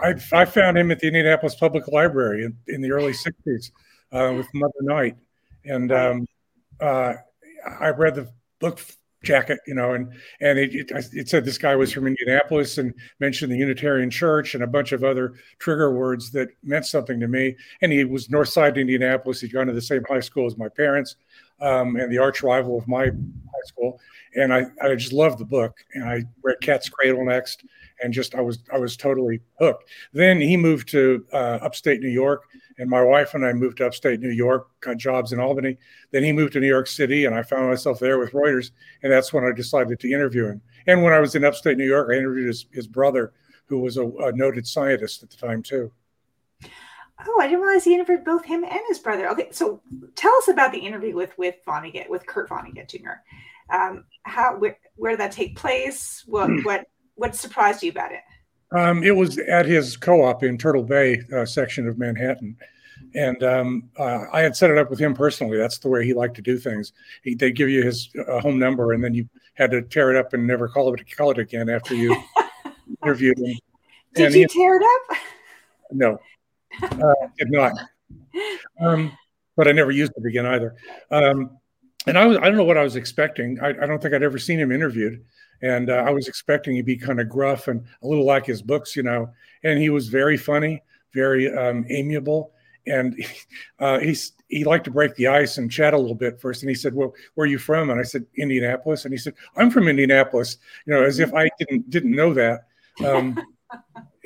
I, 0.02 0.16
I 0.34 0.46
found 0.46 0.78
him 0.78 0.90
at 0.92 1.00
the 1.00 1.08
Indianapolis 1.08 1.56
Public 1.56 1.88
Library 1.88 2.46
in, 2.46 2.58
in 2.68 2.82
the 2.82 2.92
early 2.92 3.14
'60s 3.14 3.72
uh, 4.12 4.34
with 4.36 4.48
Mother 4.54 4.74
Night, 4.82 5.16
and 5.66 5.92
um, 5.92 6.28
uh, 6.80 7.14
I 7.80 7.90
read 7.90 8.16
the 8.16 8.30
book 8.60 8.80
jacket, 9.24 9.60
you 9.66 9.74
know, 9.74 9.94
and 9.94 10.12
and 10.42 10.60
it, 10.60 10.76
it, 10.76 10.92
it, 11.14 11.30
said 11.30 11.46
this 11.46 11.58
guy 11.58 11.76
was 11.76 11.92
from 11.92 12.08
Indianapolis 12.08 12.78
and 12.78 12.94
mentioned 13.20 13.52
the 13.52 13.58
Unitarian 13.58 14.10
Church 14.10 14.54
and 14.54 14.64
a 14.64 14.68
bunch 14.68 14.92
of 14.92 15.04
other 15.04 15.34
trigger 15.60 15.92
words 15.92 16.32
that 16.32 16.50
meant 16.64 16.86
something 16.86 17.20
to 17.20 17.28
me. 17.28 17.56
And 17.82 17.92
he 17.92 18.04
was 18.04 18.30
North 18.30 18.50
Side 18.50 18.78
Indianapolis. 18.78 19.42
He'd 19.42 19.54
gone 19.54 19.68
to 19.68 19.74
the 19.74 19.82
same 19.82 20.04
high 20.08 20.20
school 20.20 20.46
as 20.46 20.58
my 20.58 20.70
parents, 20.70 21.16
um, 21.62 21.96
and 21.96 22.12
the 22.12 22.18
arch 22.18 22.44
rival 22.44 22.78
of 22.78 22.88
my 22.88 23.06
high 23.06 23.66
school. 23.66 24.00
And 24.36 24.54
I, 24.54 24.66
I 24.82 24.96
just 24.96 25.14
loved 25.14 25.40
the 25.40 25.46
book. 25.46 25.78
And 25.94 26.04
I 26.04 26.24
read 26.44 26.58
Cat's 26.62 26.90
Cradle 26.90 27.26
next, 27.26 27.64
and 28.02 28.14
just 28.14 28.36
I 28.36 28.42
was 28.42 28.60
I 28.72 28.78
was 28.78 28.98
totally 28.98 29.42
hooked. 29.60 29.90
Then 30.12 30.42
he 30.42 30.58
moved 30.58 30.90
to 30.90 31.26
uh, 31.32 31.60
upstate 31.62 32.02
New 32.02 32.10
York 32.10 32.44
And 32.78 32.90
my 32.90 33.02
wife 33.02 33.34
and 33.34 33.46
I 33.46 33.54
moved 33.54 33.78
to 33.78 33.88
upstate 33.88 34.20
New 34.20 34.32
York, 34.32 34.68
got 34.80 34.98
jobs 34.98 35.32
in 35.32 35.40
Albany. 35.40 35.78
Then 36.12 36.24
he 36.24 36.32
moved 36.32 36.54
to 36.54 36.60
New 36.60 36.68
York 36.68 36.88
City, 36.88 37.26
and 37.26 37.36
I 37.36 37.44
found 37.44 37.70
myself 37.70 38.00
there 38.00 38.18
with 38.18 38.32
Reuters. 38.32 38.72
And 39.04 39.12
that's 39.12 39.32
when 39.32 39.44
I 39.44 39.52
decided 39.52 40.00
to 40.00 40.12
interview 40.12 40.48
him. 40.48 40.62
And 40.88 41.04
when 41.04 41.14
I 41.14 41.20
was 41.20 41.36
in 41.36 41.46
upstate 41.46 41.78
New 41.78 41.88
York, 41.88 42.10
I 42.12 42.18
interviewed 42.18 42.48
his, 42.48 42.66
his 42.72 42.88
brother, 42.88 43.34
who 43.66 43.80
was 43.80 43.98
a, 43.98 44.08
a 44.08 44.32
noted 44.32 44.68
scientist 44.68 45.24
at 45.24 45.30
the 45.30 45.38
time, 45.38 45.62
too. 45.62 45.92
Oh, 47.26 47.40
I 47.40 47.48
didn't 47.48 47.62
realize 47.62 47.84
he 47.84 47.94
interviewed 47.94 48.26
both 48.26 48.44
him 48.44 48.64
and 48.64 48.82
his 48.88 49.00
brother. 49.00 49.30
Okay, 49.30 49.50
so 49.52 49.82
tell 50.16 50.36
us 50.36 50.48
about 50.48 50.72
the 50.72 50.80
interview 50.80 51.16
with 51.16 51.38
with 51.38 51.56
Vonnegut, 51.66 52.10
with 52.10 52.26
Kurt 52.26 52.50
Vonnegut 52.50 52.90
Jr. 52.90 53.22
Um, 53.74 54.06
how 54.24 54.58
where, 54.58 54.78
where 54.96 55.12
did 55.12 55.20
that 55.20 55.32
take 55.32 55.56
place? 55.56 56.24
What 56.26 56.50
what 56.64 56.86
what 57.16 57.36
surprised 57.36 57.84
you 57.84 57.92
about 57.92 58.12
it? 58.12 58.22
Um, 58.74 59.04
it 59.04 59.16
was 59.16 59.38
at 59.38 59.66
his 59.66 59.96
co-op 59.96 60.44
in 60.44 60.58
Turtle 60.58 60.84
Bay 60.84 61.22
uh, 61.36 61.46
section 61.46 61.88
of 61.88 61.98
Manhattan, 61.98 62.58
and 63.16 63.44
um, 63.44 63.90
uh, 63.98 64.26
I 64.32 64.42
had 64.42 64.56
set 64.56 64.72
it 64.72 64.78
up 64.78 64.90
with 64.90 65.00
him 65.00 65.14
personally. 65.14 65.58
That's 65.58 65.78
the 65.78 65.90
way 65.90 66.06
he 66.06 66.14
liked 66.14 66.36
to 66.36 66.42
do 66.42 66.58
things. 66.58 66.94
He, 67.24 67.36
they 67.36 67.52
give 67.52 67.70
you 67.70 67.84
his 67.84 68.10
uh, 68.28 68.40
home 68.40 68.58
number, 68.58 68.94
and 68.94 69.04
then 69.04 69.14
you 69.14 69.30
had 69.54 69.72
to 69.72 69.84
tear 69.84 70.12
it 70.12 70.18
up 70.18 70.34
and 70.34 70.48
never 70.48 70.68
call 70.68 70.94
it 70.94 71.16
call 71.16 71.32
it 71.32 71.38
again 71.38 71.70
after 71.70 71.94
you 71.94 72.16
interviewed 73.04 73.38
him. 73.38 73.56
Did 74.16 74.26
and 74.28 74.36
you 74.36 74.42
he, 74.42 74.48
tear 74.48 74.78
it 74.78 74.84
up? 74.84 75.18
No, 75.92 76.20
uh, 76.82 77.28
did 77.38 77.52
not. 77.52 77.74
Um, 78.82 79.16
but 79.56 79.68
I 79.68 79.72
never 79.72 79.92
used 79.92 80.14
it 80.16 80.26
again 80.26 80.46
either. 80.48 80.76
Um, 81.12 81.58
and 82.08 82.18
I 82.18 82.26
was 82.26 82.38
I 82.38 82.42
don't 82.42 82.58
know 82.58 82.64
what 82.64 82.78
I 82.78 82.84
was 82.84 82.96
expecting. 82.96 83.60
I, 83.62 83.70
I 83.70 83.86
don't 83.86 84.02
think 84.02 84.14
I'd 84.14 84.24
ever 84.24 84.40
seen 84.40 84.60
him 84.60 84.72
interviewed, 84.72 85.24
and 85.64 85.90
uh, 85.90 86.04
I 86.06 86.12
was 86.12 86.28
expecting 86.28 86.76
he'd 86.76 86.86
be 86.86 86.98
kind 86.98 87.22
of 87.22 87.30
gruff 87.30 87.70
and 87.70 87.84
a 88.04 88.08
little 88.08 88.26
like 88.26 88.46
his 88.46 88.62
books, 88.62 88.96
you 88.96 89.04
know. 89.04 89.30
And 89.64 89.80
he 89.80 89.90
was 89.90 90.10
very 90.10 90.36
funny, 90.36 90.84
very 91.14 91.52
um, 91.56 91.86
amiable, 91.90 92.52
and 92.86 93.16
uh, 93.80 94.00
he's 94.00 94.34
he 94.50 94.66
liked 94.66 94.86
to 94.86 94.92
break 94.92 95.16
the 95.16 95.28
ice 95.28 95.58
and 95.58 95.72
chat 95.72 95.94
a 95.94 95.98
little 95.98 96.16
bit 96.16 96.40
first. 96.40 96.62
And 96.62 96.70
he 96.70 96.76
said, 96.76 96.94
"Well, 96.94 97.14
where 97.36 97.46
are 97.46 97.50
you 97.50 97.58
from?" 97.58 97.90
And 97.90 98.00
I 98.00 98.04
said, 98.04 98.26
"Indianapolis." 98.36 99.06
And 99.06 99.14
he 99.14 99.18
said, 99.18 99.34
"I'm 99.56 99.72
from 99.72 99.88
Indianapolis," 99.88 100.58
you 100.86 100.94
know, 100.94 101.02
as 101.02 101.20
if 101.20 101.34
I 101.34 101.50
didn't 101.58 101.90
didn't 101.90 102.12
know 102.12 102.34
that. 102.34 102.68
Um, 103.04 103.40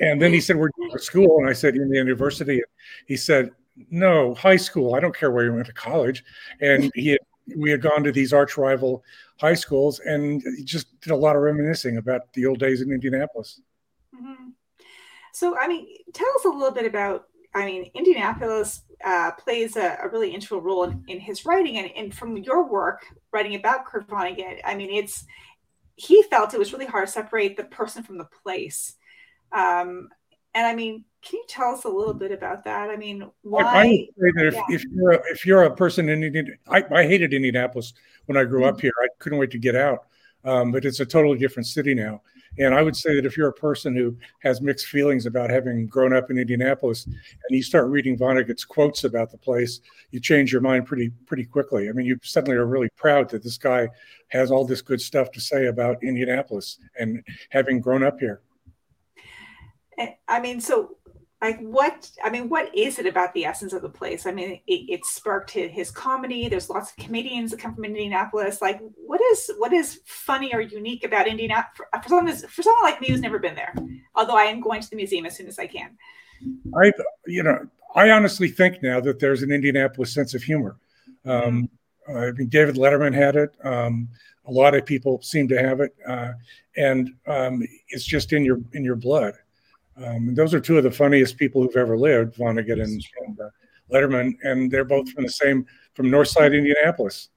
and 0.00 0.20
then 0.20 0.32
he 0.32 0.40
said, 0.40 0.56
"Where 0.56 0.70
you 0.76 0.88
go 0.88 0.96
to 0.96 1.02
school?" 1.02 1.38
And 1.38 1.48
I 1.48 1.52
said, 1.52 1.76
"In 1.76 1.88
the 1.88 1.96
university." 1.98 2.60
He 3.06 3.16
said, 3.16 3.52
"No, 3.92 4.34
high 4.34 4.56
school. 4.56 4.96
I 4.96 5.00
don't 5.00 5.16
care 5.16 5.30
where 5.30 5.44
you 5.44 5.54
went 5.54 5.66
to 5.66 5.72
college." 5.72 6.24
And 6.60 6.90
he 6.96 7.10
had 7.10 7.20
we 7.56 7.70
had 7.70 7.82
gone 7.82 8.04
to 8.04 8.12
these 8.12 8.32
arch 8.32 8.56
rival 8.56 9.04
high 9.40 9.54
schools 9.54 10.00
and 10.00 10.42
just 10.64 11.00
did 11.00 11.12
a 11.12 11.16
lot 11.16 11.36
of 11.36 11.42
reminiscing 11.42 11.96
about 11.96 12.32
the 12.34 12.46
old 12.46 12.58
days 12.58 12.80
in 12.80 12.92
Indianapolis. 12.92 13.60
Mm-hmm. 14.14 14.50
So, 15.32 15.56
I 15.58 15.68
mean, 15.68 15.86
tell 16.12 16.28
us 16.36 16.44
a 16.44 16.48
little 16.48 16.72
bit 16.72 16.86
about. 16.86 17.26
I 17.54 17.64
mean, 17.64 17.90
Indianapolis 17.94 18.82
uh, 19.04 19.30
plays 19.32 19.76
a, 19.76 19.96
a, 20.02 20.08
really 20.08 20.34
integral 20.34 20.60
role 20.60 20.84
in, 20.84 21.02
in 21.08 21.18
his 21.18 21.46
writing, 21.46 21.78
and, 21.78 21.90
and, 21.96 22.14
from 22.14 22.36
your 22.36 22.68
work 22.68 23.06
writing 23.32 23.54
about 23.54 23.86
Kurt 23.86 24.06
Vonnegut, 24.06 24.60
I 24.64 24.74
mean, 24.74 24.90
it's 24.90 25.24
he 25.96 26.22
felt 26.24 26.52
it 26.52 26.58
was 26.58 26.72
really 26.72 26.86
hard 26.86 27.06
to 27.06 27.12
separate 27.12 27.56
the 27.56 27.64
person 27.64 28.02
from 28.02 28.18
the 28.18 28.28
place. 28.42 28.94
Um, 29.50 30.08
and 30.54 30.66
I 30.66 30.74
mean, 30.74 31.04
can 31.28 31.38
you 31.38 31.44
tell 31.46 31.74
us 31.74 31.84
a 31.84 31.88
little 31.88 32.14
bit 32.14 32.32
about 32.32 32.64
that? 32.64 32.88
I 32.88 32.96
mean, 32.96 33.28
why? 33.42 33.62
I, 33.62 33.86
would 33.86 33.96
say 33.96 34.32
that 34.36 34.46
if, 34.46 34.54
yeah. 34.54 34.62
if 34.70 34.84
you're 34.90 35.12
a, 35.12 35.20
if 35.30 35.46
you're 35.46 35.62
a 35.64 35.76
person 35.76 36.08
in 36.08 36.22
Indian, 36.22 36.56
I, 36.68 36.82
I 36.90 37.02
hated 37.06 37.34
Indianapolis 37.34 37.92
when 38.26 38.38
I 38.38 38.44
grew 38.44 38.60
mm-hmm. 38.60 38.74
up 38.74 38.80
here. 38.80 38.92
I 39.02 39.08
couldn't 39.18 39.38
wait 39.38 39.50
to 39.50 39.58
get 39.58 39.76
out, 39.76 40.06
um, 40.44 40.72
but 40.72 40.86
it's 40.86 41.00
a 41.00 41.06
totally 41.06 41.36
different 41.36 41.66
city 41.66 41.94
now. 41.94 42.22
And 42.58 42.74
I 42.74 42.80
would 42.80 42.96
say 42.96 43.14
that 43.14 43.26
if 43.26 43.36
you're 43.36 43.48
a 43.48 43.52
person 43.52 43.94
who 43.94 44.16
has 44.40 44.62
mixed 44.62 44.86
feelings 44.86 45.26
about 45.26 45.50
having 45.50 45.86
grown 45.86 46.14
up 46.14 46.30
in 46.30 46.38
Indianapolis, 46.38 47.04
and 47.04 47.16
you 47.50 47.62
start 47.62 47.88
reading 47.88 48.16
Vonnegut's 48.16 48.64
quotes 48.64 49.04
about 49.04 49.30
the 49.30 49.38
place, 49.38 49.80
you 50.10 50.20
change 50.20 50.50
your 50.50 50.62
mind 50.62 50.86
pretty 50.86 51.10
pretty 51.26 51.44
quickly. 51.44 51.90
I 51.90 51.92
mean, 51.92 52.06
you 52.06 52.18
suddenly 52.22 52.56
are 52.56 52.66
really 52.66 52.88
proud 52.96 53.28
that 53.30 53.42
this 53.42 53.58
guy 53.58 53.88
has 54.28 54.50
all 54.50 54.64
this 54.64 54.80
good 54.80 55.00
stuff 55.00 55.30
to 55.32 55.40
say 55.40 55.66
about 55.66 56.02
Indianapolis 56.02 56.78
and 56.98 57.22
having 57.50 57.80
grown 57.80 58.02
up 58.02 58.18
here. 58.18 58.40
I 60.28 60.40
mean, 60.40 60.60
so 60.60 60.97
like 61.40 61.58
what 61.60 62.10
i 62.24 62.30
mean 62.30 62.48
what 62.48 62.74
is 62.76 62.98
it 62.98 63.06
about 63.06 63.32
the 63.34 63.44
essence 63.44 63.72
of 63.72 63.82
the 63.82 63.88
place? 63.88 64.26
I 64.26 64.32
mean 64.32 64.60
it, 64.66 64.72
it 64.88 65.04
sparked 65.04 65.50
his, 65.50 65.70
his, 65.70 65.90
comedy. 65.90 66.48
There's 66.48 66.68
lots 66.68 66.90
of 66.90 66.96
comedians 66.96 67.50
that 67.50 67.60
come 67.60 67.74
from 67.74 67.84
indianapolis. 67.84 68.60
Like 68.60 68.80
what 68.96 69.20
is 69.20 69.50
what 69.58 69.72
is 69.72 70.00
funny 70.04 70.52
or 70.52 70.60
unique 70.60 71.04
about 71.04 71.28
indianapolis 71.28 71.76
for, 71.76 72.02
for 72.02 72.08
someone 72.08 72.36
for 72.36 72.62
someone 72.62 72.84
like 72.84 73.00
me 73.00 73.08
who's 73.08 73.20
never 73.20 73.38
been 73.38 73.54
there 73.54 73.74
although 74.14 74.36
i 74.36 74.44
am 74.44 74.60
going 74.60 74.80
to 74.80 74.90
the 74.90 74.96
museum 74.96 75.26
as 75.26 75.36
soon 75.36 75.46
as 75.46 75.58
i 75.58 75.66
can. 75.66 75.96
I 76.76 76.92
you 77.26 77.42
know 77.42 77.66
i 77.94 78.10
honestly 78.10 78.48
think 78.48 78.82
now 78.82 79.00
that 79.00 79.18
there's 79.18 79.42
an 79.42 79.52
indianapolis 79.52 80.12
sense 80.12 80.34
of 80.34 80.42
humor. 80.42 80.76
Um, 81.24 81.68
i 82.08 82.32
mean 82.32 82.48
david 82.48 82.76
letterman 82.76 83.14
had 83.14 83.36
it. 83.36 83.54
Um, 83.64 84.08
a 84.46 84.50
lot 84.50 84.74
of 84.74 84.86
people 84.86 85.20
seem 85.20 85.46
to 85.48 85.58
have 85.58 85.80
it. 85.80 85.94
Uh, 86.06 86.32
and 86.78 87.10
um, 87.26 87.62
it's 87.88 88.04
just 88.04 88.32
in 88.32 88.44
your 88.44 88.60
in 88.72 88.82
your 88.82 88.96
blood 88.96 89.34
um, 90.04 90.34
those 90.34 90.54
are 90.54 90.60
two 90.60 90.78
of 90.78 90.84
the 90.84 90.90
funniest 90.90 91.36
people 91.36 91.62
who've 91.62 91.76
ever 91.76 91.96
lived, 91.96 92.36
Vonnegut 92.36 92.82
and, 92.82 93.04
and 93.26 93.40
uh, 93.40 93.48
Letterman, 93.92 94.34
and 94.42 94.70
they're 94.70 94.84
both 94.84 95.10
from 95.10 95.24
the 95.24 95.30
same 95.30 95.66
from 95.94 96.06
Northside, 96.06 96.56
Indianapolis. 96.56 97.30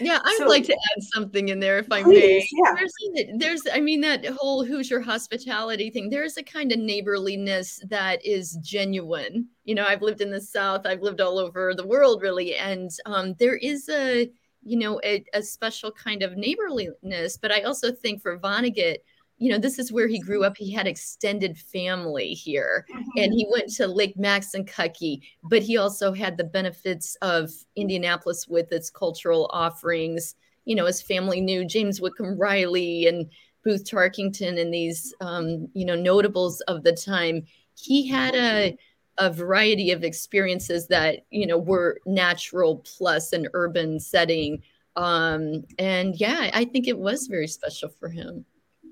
Yeah, 0.00 0.18
I'd 0.24 0.38
so, 0.38 0.46
like 0.46 0.64
to 0.64 0.72
add 0.72 1.02
something 1.02 1.50
in 1.50 1.60
there 1.60 1.78
if 1.78 1.90
I 1.92 2.02
please, 2.02 2.20
may. 2.20 2.48
Yeah. 2.64 2.74
There's, 2.74 2.92
there's, 3.38 3.62
I 3.72 3.78
mean, 3.80 4.00
that 4.00 4.26
whole 4.26 4.64
Hoosier 4.64 5.00
hospitality 5.00 5.88
thing. 5.90 6.10
There's 6.10 6.36
a 6.36 6.42
kind 6.42 6.72
of 6.72 6.80
neighborliness 6.80 7.80
that 7.88 8.24
is 8.24 8.58
genuine. 8.60 9.46
You 9.64 9.76
know, 9.76 9.84
I've 9.86 10.02
lived 10.02 10.20
in 10.20 10.30
the 10.30 10.40
South. 10.40 10.84
I've 10.84 11.02
lived 11.02 11.20
all 11.20 11.38
over 11.38 11.74
the 11.74 11.86
world, 11.86 12.22
really, 12.22 12.56
and 12.56 12.90
um, 13.06 13.34
there 13.38 13.56
is 13.56 13.88
a, 13.88 14.28
you 14.64 14.78
know, 14.78 15.00
a, 15.04 15.24
a 15.32 15.42
special 15.42 15.92
kind 15.92 16.24
of 16.24 16.36
neighborliness. 16.36 17.36
But 17.36 17.52
I 17.52 17.62
also 17.62 17.92
think 17.92 18.20
for 18.20 18.36
Vonnegut, 18.38 18.96
you 19.38 19.50
know, 19.50 19.58
this 19.58 19.78
is 19.78 19.92
where 19.92 20.06
he 20.06 20.18
grew 20.18 20.44
up. 20.44 20.56
He 20.56 20.72
had 20.72 20.86
extended 20.86 21.58
family 21.58 22.34
here 22.34 22.86
mm-hmm. 22.90 23.02
and 23.18 23.32
he 23.32 23.46
went 23.50 23.68
to 23.74 23.86
Lake 23.86 24.16
Max 24.16 24.54
and 24.54 24.66
Maxinkuckee, 24.66 25.20
but 25.44 25.62
he 25.62 25.76
also 25.76 26.12
had 26.12 26.36
the 26.36 26.44
benefits 26.44 27.16
of 27.20 27.50
Indianapolis 27.76 28.46
with 28.46 28.72
its 28.72 28.90
cultural 28.90 29.50
offerings. 29.52 30.36
You 30.64 30.76
know, 30.76 30.86
his 30.86 31.02
family 31.02 31.40
knew 31.40 31.64
James 31.64 32.00
Whitcomb 32.00 32.38
Riley 32.38 33.06
and 33.06 33.28
Booth 33.64 33.84
Tarkington 33.84 34.60
and 34.60 34.72
these, 34.72 35.12
um, 35.20 35.68
you 35.74 35.84
know, 35.84 35.96
notables 35.96 36.60
of 36.62 36.84
the 36.84 36.92
time. 36.92 37.44
He 37.76 38.06
had 38.06 38.34
a, 38.34 38.76
a 39.18 39.30
variety 39.30 39.90
of 39.90 40.04
experiences 40.04 40.86
that, 40.88 41.26
you 41.30 41.46
know, 41.46 41.58
were 41.58 41.98
natural 42.06 42.84
plus 42.96 43.32
an 43.32 43.48
urban 43.52 43.98
setting. 43.98 44.62
Um, 44.96 45.64
and 45.78 46.14
yeah, 46.20 46.50
I 46.52 46.64
think 46.66 46.86
it 46.86 46.98
was 46.98 47.26
very 47.26 47.48
special 47.48 47.88
for 47.88 48.08
him. 48.08 48.44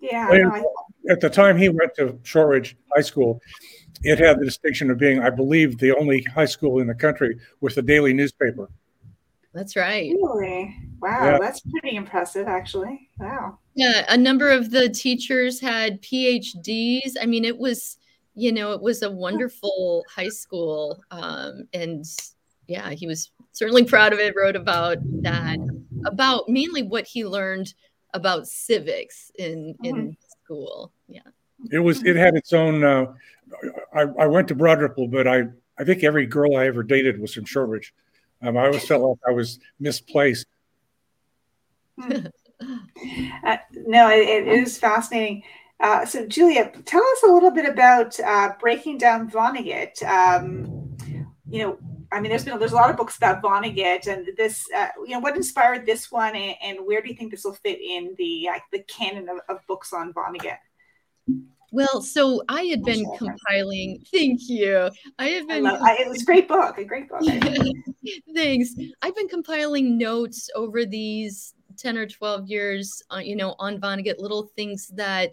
Yeah. 0.03 0.29
No, 0.31 0.73
at 1.09 1.21
the 1.21 1.31
time 1.31 1.57
he 1.57 1.69
went 1.69 1.95
to 1.95 2.19
Shortridge 2.25 2.77
High 2.95 3.03
School, 3.03 3.41
it 4.03 4.19
had 4.19 4.41
the 4.41 4.45
distinction 4.45 4.91
of 4.91 4.99
being, 4.99 5.21
I 5.21 5.31
believe, 5.31 5.79
the 5.79 5.97
only 5.97 6.23
high 6.23 6.45
school 6.45 6.81
in 6.81 6.89
the 6.89 6.95
country 6.95 7.39
with 7.61 7.77
a 7.77 7.83
daily 7.83 8.13
newspaper. 8.13 8.69
That's 9.55 9.77
right. 9.77 10.11
Really? 10.11 10.77
Wow, 11.01 11.25
yeah. 11.25 11.39
that's 11.39 11.61
pretty 11.61 11.97
impressive, 11.97 12.49
actually. 12.49 13.11
Wow. 13.19 13.59
Yeah, 13.75 14.05
a 14.09 14.17
number 14.17 14.51
of 14.51 14.71
the 14.71 14.89
teachers 14.89 15.61
had 15.61 16.03
PhDs. 16.03 17.13
I 17.21 17.27
mean, 17.27 17.45
it 17.45 17.57
was, 17.57 17.99
you 18.35 18.51
know, 18.51 18.73
it 18.73 18.83
was 18.83 19.03
a 19.03 19.11
wonderful 19.11 20.05
high 20.13 20.31
school. 20.31 21.03
Um, 21.11 21.69
and 21.73 22.05
yeah, 22.67 22.91
he 22.91 23.07
was 23.07 23.31
certainly 23.53 23.85
proud 23.85 24.13
of 24.13 24.19
it, 24.19 24.35
wrote 24.37 24.57
about 24.57 24.99
that, 25.23 25.59
about 26.07 26.49
mainly 26.49 26.83
what 26.83 27.07
he 27.07 27.25
learned 27.25 27.73
about 28.15 28.47
civics 28.47 29.31
in 29.39 29.75
mm-hmm. 29.75 29.85
in 29.85 30.17
school. 30.45 30.93
Yeah, 31.09 31.21
it 31.71 31.79
was. 31.79 32.05
It 32.05 32.17
had 32.17 32.35
its 32.35 32.53
own. 32.53 32.85
Uh, 32.85 33.13
I, 33.95 34.03
I 34.03 34.27
went 34.27 34.49
to 34.49 34.55
Broad 34.55 34.81
Ripple, 34.81 35.09
but 35.09 35.27
I 35.27 35.45
I 35.79 35.85
think 35.85 36.05
every 36.05 36.27
girl 36.27 36.57
I 36.57 36.67
ever 36.67 36.83
dated 36.83 37.21
was 37.21 37.35
from 37.35 37.45
Shortridge. 37.45 37.95
Um, 38.43 38.57
I 38.57 38.67
always 38.67 38.87
felt 38.87 39.03
like 39.03 39.19
I 39.27 39.33
was 39.33 39.61
misplaced. 39.79 40.47
uh, 42.03 43.57
no, 43.87 44.11
it, 44.11 44.29
it 44.29 44.49
is 44.49 44.79
fascinating. 44.79 45.45
Uh, 45.79 46.05
so, 46.07 46.27
Julia, 46.27 46.71
tell 46.85 47.03
us 47.03 47.23
a 47.25 47.33
little 47.33 47.51
bit 47.51 47.69
about 47.69 48.19
uh, 48.21 48.51
breaking 48.61 48.99
down 48.99 49.31
Vonnegut. 49.31 50.03
Um, 50.05 50.97
you 51.49 51.63
know, 51.63 51.79
I 52.13 52.21
mean, 52.21 52.31
there's 52.31 52.45
been 52.45 52.59
there's 52.59 52.73
a 52.73 52.77
lot 52.77 52.91
of 52.91 52.97
books 52.97 53.17
about 53.17 53.43
Vonnegut, 53.43 54.07
and 54.07 54.29
this, 54.37 54.67
uh, 54.77 54.89
you 55.07 55.13
know, 55.13 55.21
what 55.21 55.37
inspired 55.37 55.87
this 55.87 56.13
one, 56.13 56.37
and, 56.37 56.55
and, 56.63 56.79
where 56.87 57.01
do 57.01 57.09
you 57.09 57.15
think 57.15 57.31
this 57.31 57.45
will 57.45 57.55
fit 57.55 57.81
in 57.81 58.15
the 58.19 58.49
uh, 58.49 58.59
the 58.71 58.81
canon 58.81 59.29
of, 59.29 59.39
of, 59.49 59.67
books 59.67 59.93
on 59.93 60.13
Vonnegut? 60.13 60.59
Well, 61.71 62.03
so 62.03 62.43
I 62.49 62.65
had 62.65 62.83
been 62.83 63.05
compiling. 63.17 64.05
Thank 64.13 64.41
you. 64.49 64.91
I 65.19 65.29
have 65.29 65.49
been. 65.49 65.67
I 65.67 65.71
love, 65.71 65.83
I, 65.83 65.97
it 65.97 66.09
was 66.09 66.23
a 66.23 66.25
great 66.27 66.47
book. 66.47 66.77
A 66.77 66.85
great 66.85 67.09
book. 67.09 67.23
Thanks. 68.35 68.75
I've 69.01 69.17
been 69.17 69.29
compiling 69.29 69.97
notes 69.97 70.51
over 70.55 70.85
these 70.85 71.55
ten 71.79 71.97
or 71.97 72.07
twelve 72.07 72.49
years, 72.49 73.03
uh, 73.11 73.19
you 73.19 73.37
know, 73.37 73.55
on 73.59 73.81
Vonnegut, 73.81 74.19
little 74.19 74.51
things 74.55 74.89
that 74.95 75.33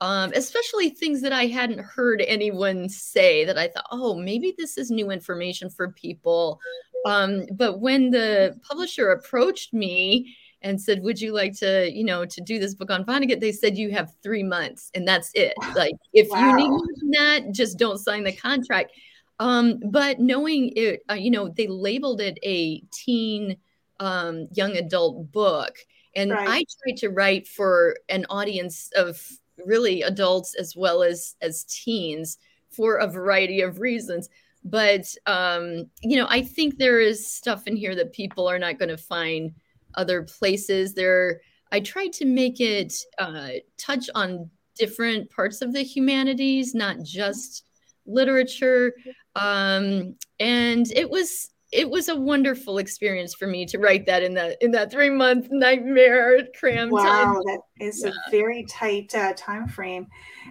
um, 0.00 0.32
especially 0.34 0.90
things 0.90 1.20
that 1.22 1.32
I 1.32 1.46
hadn't 1.46 1.80
heard 1.80 2.22
anyone 2.26 2.88
say 2.88 3.44
that 3.44 3.58
I 3.58 3.68
thought, 3.68 3.86
oh, 3.90 4.14
maybe 4.14 4.54
this 4.56 4.78
is 4.78 4.90
new 4.90 5.10
information 5.10 5.68
for 5.68 5.90
people. 5.92 6.60
Um, 7.06 7.46
but 7.52 7.80
when 7.80 8.10
the 8.10 8.58
publisher 8.62 9.10
approached 9.10 9.72
me 9.72 10.34
and 10.62 10.80
said, 10.80 11.02
would 11.02 11.20
you 11.20 11.32
like 11.32 11.58
to, 11.58 11.90
you 11.90 12.04
know, 12.04 12.24
to 12.26 12.40
do 12.40 12.58
this 12.58 12.74
book 12.74 12.90
on 12.90 13.04
Vonnegut? 13.04 13.40
They 13.40 13.52
said, 13.52 13.78
you 13.78 13.90
have 13.92 14.12
three 14.22 14.42
months 14.42 14.90
and 14.94 15.06
that's 15.06 15.30
it. 15.34 15.54
Like, 15.74 15.94
if 16.12 16.28
wow. 16.30 16.56
you 16.56 16.68
need 16.68 17.18
that, 17.18 17.52
just 17.52 17.78
don't 17.78 17.98
sign 17.98 18.24
the 18.24 18.32
contract. 18.32 18.92
Um, 19.38 19.80
but 19.86 20.20
knowing 20.20 20.72
it, 20.76 21.00
uh, 21.10 21.14
you 21.14 21.30
know, 21.30 21.48
they 21.48 21.66
labeled 21.66 22.20
it 22.20 22.38
a 22.42 22.80
teen 22.92 23.56
um, 23.98 24.48
young 24.52 24.76
adult 24.76 25.32
book. 25.32 25.78
And 26.14 26.30
right. 26.30 26.48
I 26.48 26.64
tried 26.82 26.98
to 26.98 27.08
write 27.08 27.48
for 27.48 27.96
an 28.08 28.26
audience 28.28 28.90
of 28.94 29.26
really 29.66 30.02
adults 30.02 30.54
as 30.54 30.76
well 30.76 31.02
as 31.02 31.36
as 31.42 31.64
teens 31.64 32.38
for 32.70 32.96
a 32.96 33.06
variety 33.06 33.60
of 33.60 33.80
reasons. 33.80 34.28
But 34.64 35.14
um 35.26 35.86
you 36.02 36.16
know 36.16 36.26
i 36.28 36.42
think 36.42 36.76
there 36.76 37.00
is 37.00 37.32
stuff 37.32 37.66
in 37.66 37.76
here 37.76 37.94
that 37.94 38.12
people 38.12 38.46
are 38.46 38.58
not 38.58 38.78
going 38.78 38.90
to 38.90 38.96
find 38.98 39.52
other 39.94 40.22
places. 40.22 40.94
There 40.94 41.40
i 41.72 41.80
tried 41.80 42.12
to 42.14 42.24
make 42.24 42.60
it 42.60 42.92
uh 43.18 43.50
touch 43.78 44.10
on 44.14 44.50
different 44.76 45.30
parts 45.30 45.62
of 45.62 45.72
the 45.72 45.82
humanities 45.82 46.74
not 46.74 47.02
just 47.02 47.64
literature. 48.06 48.92
Um 49.36 50.16
and 50.38 50.90
it 50.92 51.08
was 51.08 51.50
it 51.72 51.88
was 51.88 52.08
a 52.08 52.16
wonderful 52.16 52.78
experience 52.78 53.34
for 53.34 53.46
me 53.46 53.64
to 53.64 53.78
write 53.78 54.04
that 54.06 54.22
in 54.22 54.34
that 54.34 54.60
in 54.60 54.70
that 54.72 54.90
three 54.90 55.10
month 55.10 55.48
nightmare 55.50 56.46
cram 56.58 56.90
wow 56.90 57.02
time. 57.02 57.34
that 57.46 57.60
is 57.78 58.02
yeah. 58.04 58.10
a 58.10 58.30
very 58.30 58.64
tight 58.64 59.14
uh, 59.14 59.32
time 59.34 59.68
frame 59.68 60.06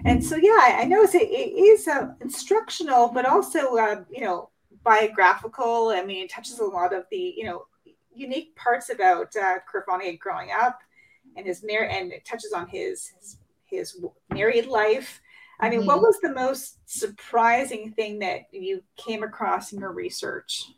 and 0.06 0.24
so 0.24 0.36
yeah 0.38 0.78
i 0.80 0.86
know 0.86 1.04
it, 1.04 1.14
it 1.16 1.18
is 1.18 1.88
uh, 1.88 2.10
instructional 2.22 3.10
but 3.10 3.26
also 3.26 3.76
uh, 3.78 4.02
you 4.10 4.22
know 4.22 4.50
biographical 4.84 5.90
i 5.90 6.04
mean 6.04 6.24
it 6.24 6.32
touches 6.32 6.60
a 6.60 6.66
lot 6.66 6.94
of 6.94 7.04
the 7.12 7.34
you 7.36 7.44
know 7.44 7.66
unique 8.14 8.56
parts 8.56 8.90
about 8.90 9.34
uh, 9.36 9.60
Kurt 9.70 9.88
Vonnegut 9.88 10.20
growing 10.20 10.50
up 10.52 10.80
and 11.38 11.46
his 11.46 11.64
mar- 11.64 11.88
and 11.90 12.12
it 12.12 12.26
touches 12.26 12.54
on 12.54 12.68
his 12.68 13.12
his, 13.20 13.38
his 13.66 14.06
married 14.30 14.68
life 14.68 15.22
I 15.62 15.70
mean, 15.70 15.80
mm-hmm. 15.80 15.88
what 15.88 16.02
was 16.02 16.18
the 16.22 16.34
most 16.34 16.78
surprising 16.86 17.92
thing 17.92 18.20
that 18.20 18.44
you 18.52 18.82
came 18.96 19.24
across 19.24 19.74
in 19.74 19.80
your 19.80 19.92
research? 19.92 20.72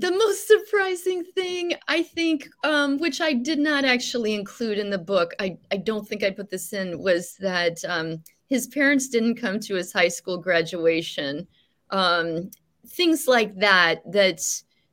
The 0.00 0.10
most 0.10 0.46
surprising 0.46 1.24
thing 1.24 1.72
i 1.88 2.02
think 2.02 2.48
um, 2.64 2.98
which 2.98 3.20
i 3.20 3.32
did 3.32 3.58
not 3.58 3.84
actually 3.84 4.34
include 4.34 4.78
in 4.78 4.90
the 4.90 4.98
book 4.98 5.32
i, 5.40 5.56
I 5.70 5.76
don't 5.76 6.06
think 6.06 6.22
i 6.24 6.30
put 6.30 6.50
this 6.50 6.72
in 6.72 6.98
was 6.98 7.36
that 7.40 7.84
um, 7.84 8.22
his 8.48 8.66
parents 8.68 9.08
didn't 9.08 9.36
come 9.36 9.60
to 9.60 9.74
his 9.74 9.92
high 9.92 10.08
school 10.08 10.38
graduation. 10.38 11.46
Um, 11.90 12.50
things 12.88 13.26
like 13.26 13.56
that 13.58 14.00
that 14.12 14.40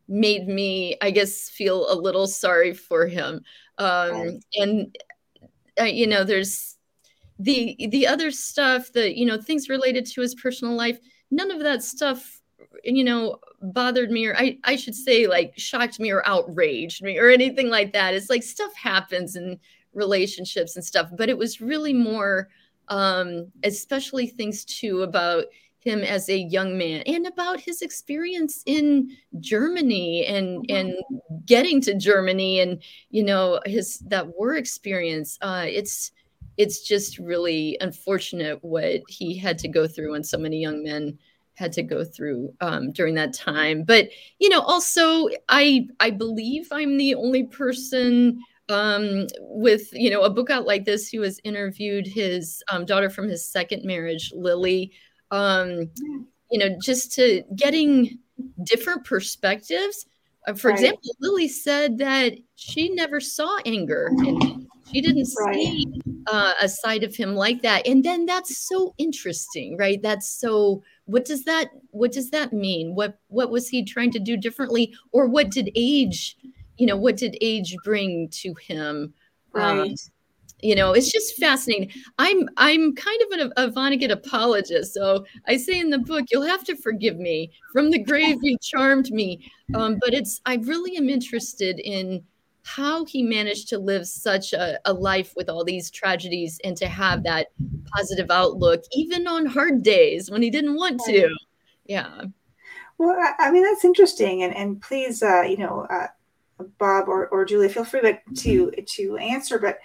made 0.08 0.48
me 0.48 0.98
i 1.02 1.10
guess 1.10 1.48
feel 1.48 1.92
a 1.92 1.96
little 1.96 2.28
sorry 2.28 2.74
for 2.74 3.08
him. 3.08 3.42
Um, 3.78 4.40
and 4.56 4.96
uh, 5.80 5.86
you 5.86 6.08
know 6.08 6.24
there's 6.24 6.78
the 7.40 7.76
the 7.90 8.08
other 8.08 8.32
stuff 8.32 8.92
that 8.94 9.16
you 9.18 9.26
know 9.26 9.40
things 9.40 9.70
related 9.70 10.06
to 10.06 10.22
his 10.22 10.36
personal 10.36 10.76
life 10.76 11.00
none 11.32 11.50
of 11.50 11.60
that 11.62 11.82
stuff 11.82 12.40
you 12.84 13.04
know 13.04 13.40
bothered 13.64 14.12
me 14.12 14.26
or 14.26 14.36
I, 14.36 14.58
I 14.64 14.76
should 14.76 14.96
say 14.96 15.28
like 15.28 15.54
shocked 15.58 16.00
me 16.00 16.12
or 16.12 16.28
outraged 16.28 17.02
me 17.02 17.18
or 17.18 17.30
anything 17.30 17.70
like 17.70 17.94
that 17.94 18.14
it's 18.14 18.30
like 18.30 18.44
stuff 18.44 18.74
happens 18.76 19.36
in 19.36 19.60
relationships 19.94 20.76
and 20.76 20.84
stuff 20.84 21.10
but 21.18 21.30
it 21.30 21.38
was 21.38 21.62
really 21.62 21.94
more 21.94 22.50
um 22.90 23.52
especially 23.64 24.28
things 24.28 24.66
too 24.66 25.04
about 25.04 25.46
him 25.80 26.02
as 26.02 26.30
a 26.30 26.38
young 26.38 26.78
man 26.78 27.02
and 27.06 27.28
about 27.28 27.60
his 27.60 27.82
experience 27.82 28.64
in 28.66 29.16
Germany 29.40 30.26
and 30.26 30.60
mm-hmm. 30.68 30.76
and 30.76 31.46
getting 31.46 31.82
to 31.82 31.94
Germany 31.94 32.60
and 32.60 32.82
you 33.10 33.24
know 33.24 33.60
his 33.66 34.00
that 34.08 34.28
war 34.28 34.56
experience 34.56 35.38
uh 35.42 35.66
it's 35.68 36.12
it's 36.58 36.82
just 36.82 37.18
really 37.18 37.78
unfortunate 37.82 38.64
what 38.64 39.02
he 39.08 39.38
had 39.38 39.58
to 39.58 39.68
go 39.68 39.88
through 39.88 40.14
and 40.14 40.26
so 40.26 40.38
many 40.38 40.60
young 40.60 40.84
men 40.84 41.18
had 41.56 41.72
to 41.74 41.84
go 41.84 42.04
through 42.04 42.54
um, 42.62 42.92
during 42.92 43.16
that 43.16 43.34
time. 43.34 43.84
But 43.84 44.10
you 44.40 44.50
know, 44.50 44.62
also 44.62 45.30
I 45.50 45.88
I 46.00 46.10
believe 46.12 46.68
I'm 46.72 46.98
the 46.98 47.16
only 47.16 47.44
person 47.44 48.40
um, 48.70 49.28
with 49.40 49.90
you 49.94 50.10
know 50.10 50.22
a 50.22 50.30
book 50.30 50.50
out 50.50 50.66
like 50.66 50.86
this 50.86 51.10
who 51.10 51.22
has 51.22 51.40
interviewed 51.44 52.08
his 52.08 52.64
um, 52.72 52.86
daughter 52.86 53.10
from 53.10 53.28
his 53.28 53.50
second 53.50 53.84
marriage, 53.84 54.32
Lily. 54.36 54.92
Um, 55.32 55.90
you 56.52 56.60
know, 56.60 56.78
just 56.82 57.12
to 57.14 57.44
getting 57.56 58.20
different 58.64 59.04
perspectives. 59.04 60.06
Uh, 60.48 60.54
for 60.54 60.70
right. 60.70 60.80
example, 60.80 61.12
Lily 61.20 61.48
said 61.48 61.98
that 62.00 62.34
she 62.56 62.90
never 62.90 63.20
saw 63.20 63.58
anger 63.66 64.10
and 64.10 64.68
she 64.92 65.02
didn't 65.02 65.28
right. 65.40 65.56
see 65.56 66.02
uh, 66.28 66.54
a 66.62 66.70
side 66.70 67.04
of 67.04 67.16
him 67.16 67.36
like 67.36 67.62
that. 67.62 67.88
And 67.88 68.04
then 68.04 68.26
that's 68.26 68.68
so 68.68 68.94
interesting, 68.98 69.78
right? 69.78 70.02
That's 70.02 70.28
so 70.28 70.84
what 71.06 71.26
does 71.26 71.44
that 71.44 71.70
what 71.92 72.12
does 72.12 72.30
that 72.30 72.54
mean 72.54 72.96
what 72.96 73.20
what 73.28 73.50
was 73.50 73.68
he 73.68 73.84
trying 73.84 74.12
to 74.12 74.20
do 74.20 74.38
differently 74.38 74.94
or 75.12 75.28
what 75.28 75.50
did 75.52 75.70
age 75.76 76.38
you 76.78 76.86
know 76.86 76.96
what 76.98 77.18
did 77.18 77.38
age 77.42 77.76
bring 77.84 78.28
to 78.30 78.54
him 78.56 79.14
um, 79.56 79.80
right. 79.80 79.90
Um, 79.90 79.96
you 80.62 80.76
know 80.76 80.94
it's 80.94 81.12
just 81.12 81.36
fascinating 81.38 81.92
i'm 82.20 82.48
i'm 82.56 82.96
kind 82.96 83.22
of 83.24 83.40
an, 83.40 83.54
a 83.58 83.70
vonnegut 83.70 84.12
apologist 84.12 84.94
so 84.94 85.26
i 85.48 85.58
say 85.58 85.78
in 85.78 85.90
the 85.90 86.00
book 86.00 86.26
you'll 86.32 86.42
have 86.42 86.64
to 86.64 86.76
forgive 86.78 87.18
me 87.18 87.52
from 87.74 87.92
the 87.92 88.00
grave 88.00 88.38
you 88.42 88.58
charmed 88.62 89.12
me 89.12 89.52
um, 89.76 89.98
but 90.00 90.14
it's 90.14 90.40
i 90.46 90.56
really 90.56 90.96
am 90.96 91.10
interested 91.10 91.80
in 91.80 92.24
how 92.64 93.04
he 93.06 93.22
managed 93.22 93.68
to 93.70 93.78
live 93.78 94.08
such 94.08 94.54
a, 94.54 94.80
a, 94.86 94.94
life 94.94 95.34
with 95.36 95.50
all 95.50 95.66
these 95.66 95.92
tragedies 95.92 96.60
and 96.64 96.78
to 96.78 96.88
have 96.88 97.24
that 97.24 97.48
positive 97.94 98.32
outlook 98.32 98.84
even 98.94 99.28
on 99.28 99.46
hard 99.46 99.84
days 99.84 100.32
when 100.32 100.42
he 100.42 100.50
didn't 100.50 100.76
want 100.76 101.00
to. 101.02 101.30
Yeah. 101.86 102.24
Well 102.98 103.18
i 103.40 103.52
mean 103.52 103.64
that's 103.64 103.84
interesting. 103.84 104.44
And 104.44 104.56
and 104.56 104.82
please 104.82 105.22
uh 105.22 105.42
you 105.42 105.58
know 105.58 105.86
uh, 105.90 106.08
bob 106.78 107.10
or, 107.10 107.28
or 107.28 107.44
julie 107.44 107.68
feel 107.68 107.84
free 107.84 108.02
but 108.02 108.22
to 108.38 108.72
to 108.72 109.18
answer. 109.18 109.60
But 109.60 109.80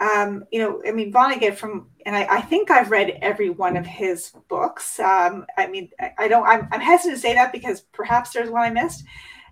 um 0.00 0.44
you 0.50 0.60
know 0.60 0.82
i 0.86 0.92
mean 0.92 1.12
vonnegut 1.12 1.56
from 1.56 1.88
and 2.04 2.14
I, 2.14 2.36
I 2.36 2.40
think 2.42 2.70
i've 2.70 2.90
read 2.90 3.18
every 3.22 3.50
one 3.50 3.76
of 3.76 3.84
his 3.84 4.32
books. 4.48 4.98
Um 4.98 5.44
i 5.58 5.66
mean 5.66 5.90
i, 6.00 6.12
I 6.18 6.28
don't 6.28 6.46
I'm, 6.46 6.66
I'm 6.72 6.80
hesitant 6.80 7.16
to 7.16 7.20
say 7.20 7.34
that 7.34 7.52
because 7.52 7.82
perhaps 7.92 8.30
there's 8.30 8.50
one 8.50 8.62
i 8.62 8.70
missed. 8.70 9.04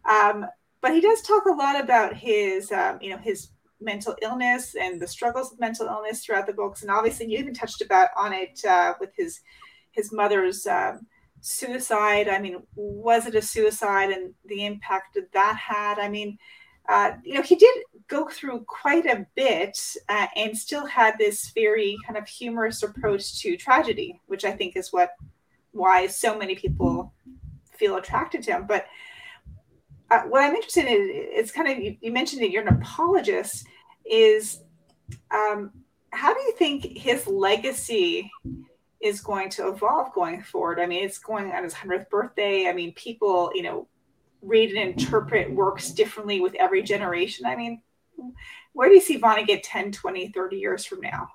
Um 0.08 0.46
but 0.84 0.92
he 0.92 1.00
does 1.00 1.22
talk 1.22 1.46
a 1.46 1.50
lot 1.50 1.80
about 1.80 2.14
his 2.14 2.70
um, 2.70 2.98
you 3.00 3.08
know 3.08 3.16
his 3.16 3.48
mental 3.80 4.14
illness 4.20 4.76
and 4.78 5.00
the 5.00 5.08
struggles 5.08 5.50
with 5.50 5.58
mental 5.58 5.86
illness 5.86 6.22
throughout 6.22 6.46
the 6.46 6.52
books. 6.52 6.82
And 6.82 6.90
obviously 6.90 7.24
you 7.26 7.38
even 7.38 7.54
touched 7.54 7.80
about 7.80 8.10
on 8.18 8.34
it 8.34 8.62
uh, 8.68 8.92
with 9.00 9.08
his 9.16 9.40
his 9.92 10.12
mother's 10.12 10.66
um, 10.66 11.06
suicide. 11.40 12.28
I 12.28 12.38
mean 12.38 12.62
was 12.74 13.24
it 13.24 13.34
a 13.34 13.40
suicide 13.40 14.10
and 14.10 14.34
the 14.44 14.66
impact 14.66 15.14
that 15.14 15.32
that 15.32 15.56
had? 15.56 15.98
I 15.98 16.10
mean 16.10 16.36
uh, 16.86 17.12
you 17.22 17.32
know 17.32 17.42
he 17.42 17.56
did 17.56 17.74
go 18.06 18.28
through 18.28 18.66
quite 18.68 19.06
a 19.06 19.26
bit 19.34 19.78
uh, 20.10 20.26
and 20.36 20.54
still 20.54 20.84
had 20.84 21.16
this 21.16 21.50
very 21.54 21.96
kind 22.04 22.18
of 22.18 22.28
humorous 22.28 22.82
approach 22.82 23.40
to 23.40 23.56
tragedy 23.56 24.20
which 24.26 24.44
i 24.44 24.52
think 24.52 24.76
is 24.76 24.92
what 24.92 25.12
why 25.72 26.06
so 26.06 26.36
many 26.38 26.54
people 26.54 27.14
feel 27.76 27.96
attracted 27.96 28.42
to 28.42 28.52
him. 28.52 28.66
But 28.66 28.86
uh, 30.14 30.22
what 30.28 30.42
I'm 30.42 30.54
interested 30.54 30.86
in 30.86 31.28
is 31.34 31.50
kind 31.50 31.68
of 31.68 31.78
you, 31.78 31.96
you, 32.00 32.12
mentioned 32.12 32.42
that 32.42 32.50
you're 32.50 32.62
an 32.62 32.68
apologist. 32.68 33.66
Is 34.04 34.60
um, 35.30 35.72
how 36.10 36.32
do 36.32 36.40
you 36.40 36.52
think 36.52 36.96
his 36.96 37.26
legacy 37.26 38.30
is 39.00 39.20
going 39.20 39.50
to 39.50 39.68
evolve 39.68 40.12
going 40.12 40.42
forward? 40.42 40.78
I 40.80 40.86
mean, 40.86 41.04
it's 41.04 41.18
going 41.18 41.50
on 41.52 41.64
his 41.64 41.74
hundredth 41.74 42.10
birthday. 42.10 42.68
I 42.68 42.72
mean, 42.72 42.92
people, 42.94 43.50
you 43.54 43.62
know, 43.62 43.88
read 44.42 44.70
and 44.70 44.90
interpret 44.90 45.50
works 45.50 45.90
differently 45.90 46.40
with 46.40 46.54
every 46.54 46.82
generation. 46.82 47.46
I 47.46 47.56
mean, 47.56 47.82
where 48.72 48.88
do 48.88 48.94
you 48.94 49.00
see 49.00 49.18
Vonnegut 49.18 49.60
10, 49.64 49.92
20, 49.92 50.28
30 50.28 50.56
years 50.56 50.84
from 50.84 51.00
now? 51.00 51.28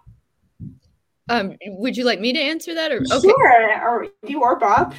Um, 1.27 1.57
would 1.65 1.95
you 1.95 2.05
like 2.05 2.19
me 2.19 2.33
to 2.33 2.39
answer 2.39 2.73
that, 2.73 2.91
or 2.91 3.01
okay. 3.01 3.19
sure, 3.19 3.87
or 3.87 4.07
you 4.27 4.41
or 4.41 4.57
Bob? 4.57 4.95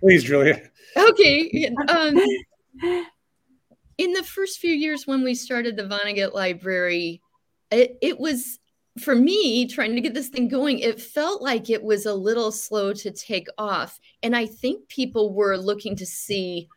Please, 0.00 0.24
Julia. 0.24 0.60
Okay. 0.96 1.74
Um, 1.88 2.18
in 3.98 4.12
the 4.12 4.22
first 4.22 4.58
few 4.58 4.72
years 4.72 5.06
when 5.06 5.22
we 5.22 5.34
started 5.34 5.76
the 5.76 5.84
Vonnegut 5.84 6.34
Library, 6.34 7.22
it, 7.70 7.96
it 8.00 8.18
was 8.18 8.58
for 9.00 9.14
me 9.14 9.66
trying 9.66 9.94
to 9.94 10.00
get 10.00 10.14
this 10.14 10.28
thing 10.28 10.48
going, 10.48 10.78
it 10.78 11.00
felt 11.00 11.42
like 11.42 11.70
it 11.70 11.82
was 11.82 12.04
a 12.04 12.14
little 12.14 12.52
slow 12.52 12.92
to 12.92 13.10
take 13.10 13.48
off. 13.56 13.98
And 14.22 14.36
I 14.36 14.46
think 14.46 14.88
people 14.88 15.32
were 15.32 15.56
looking 15.56 15.96
to 15.96 16.06
see 16.06 16.68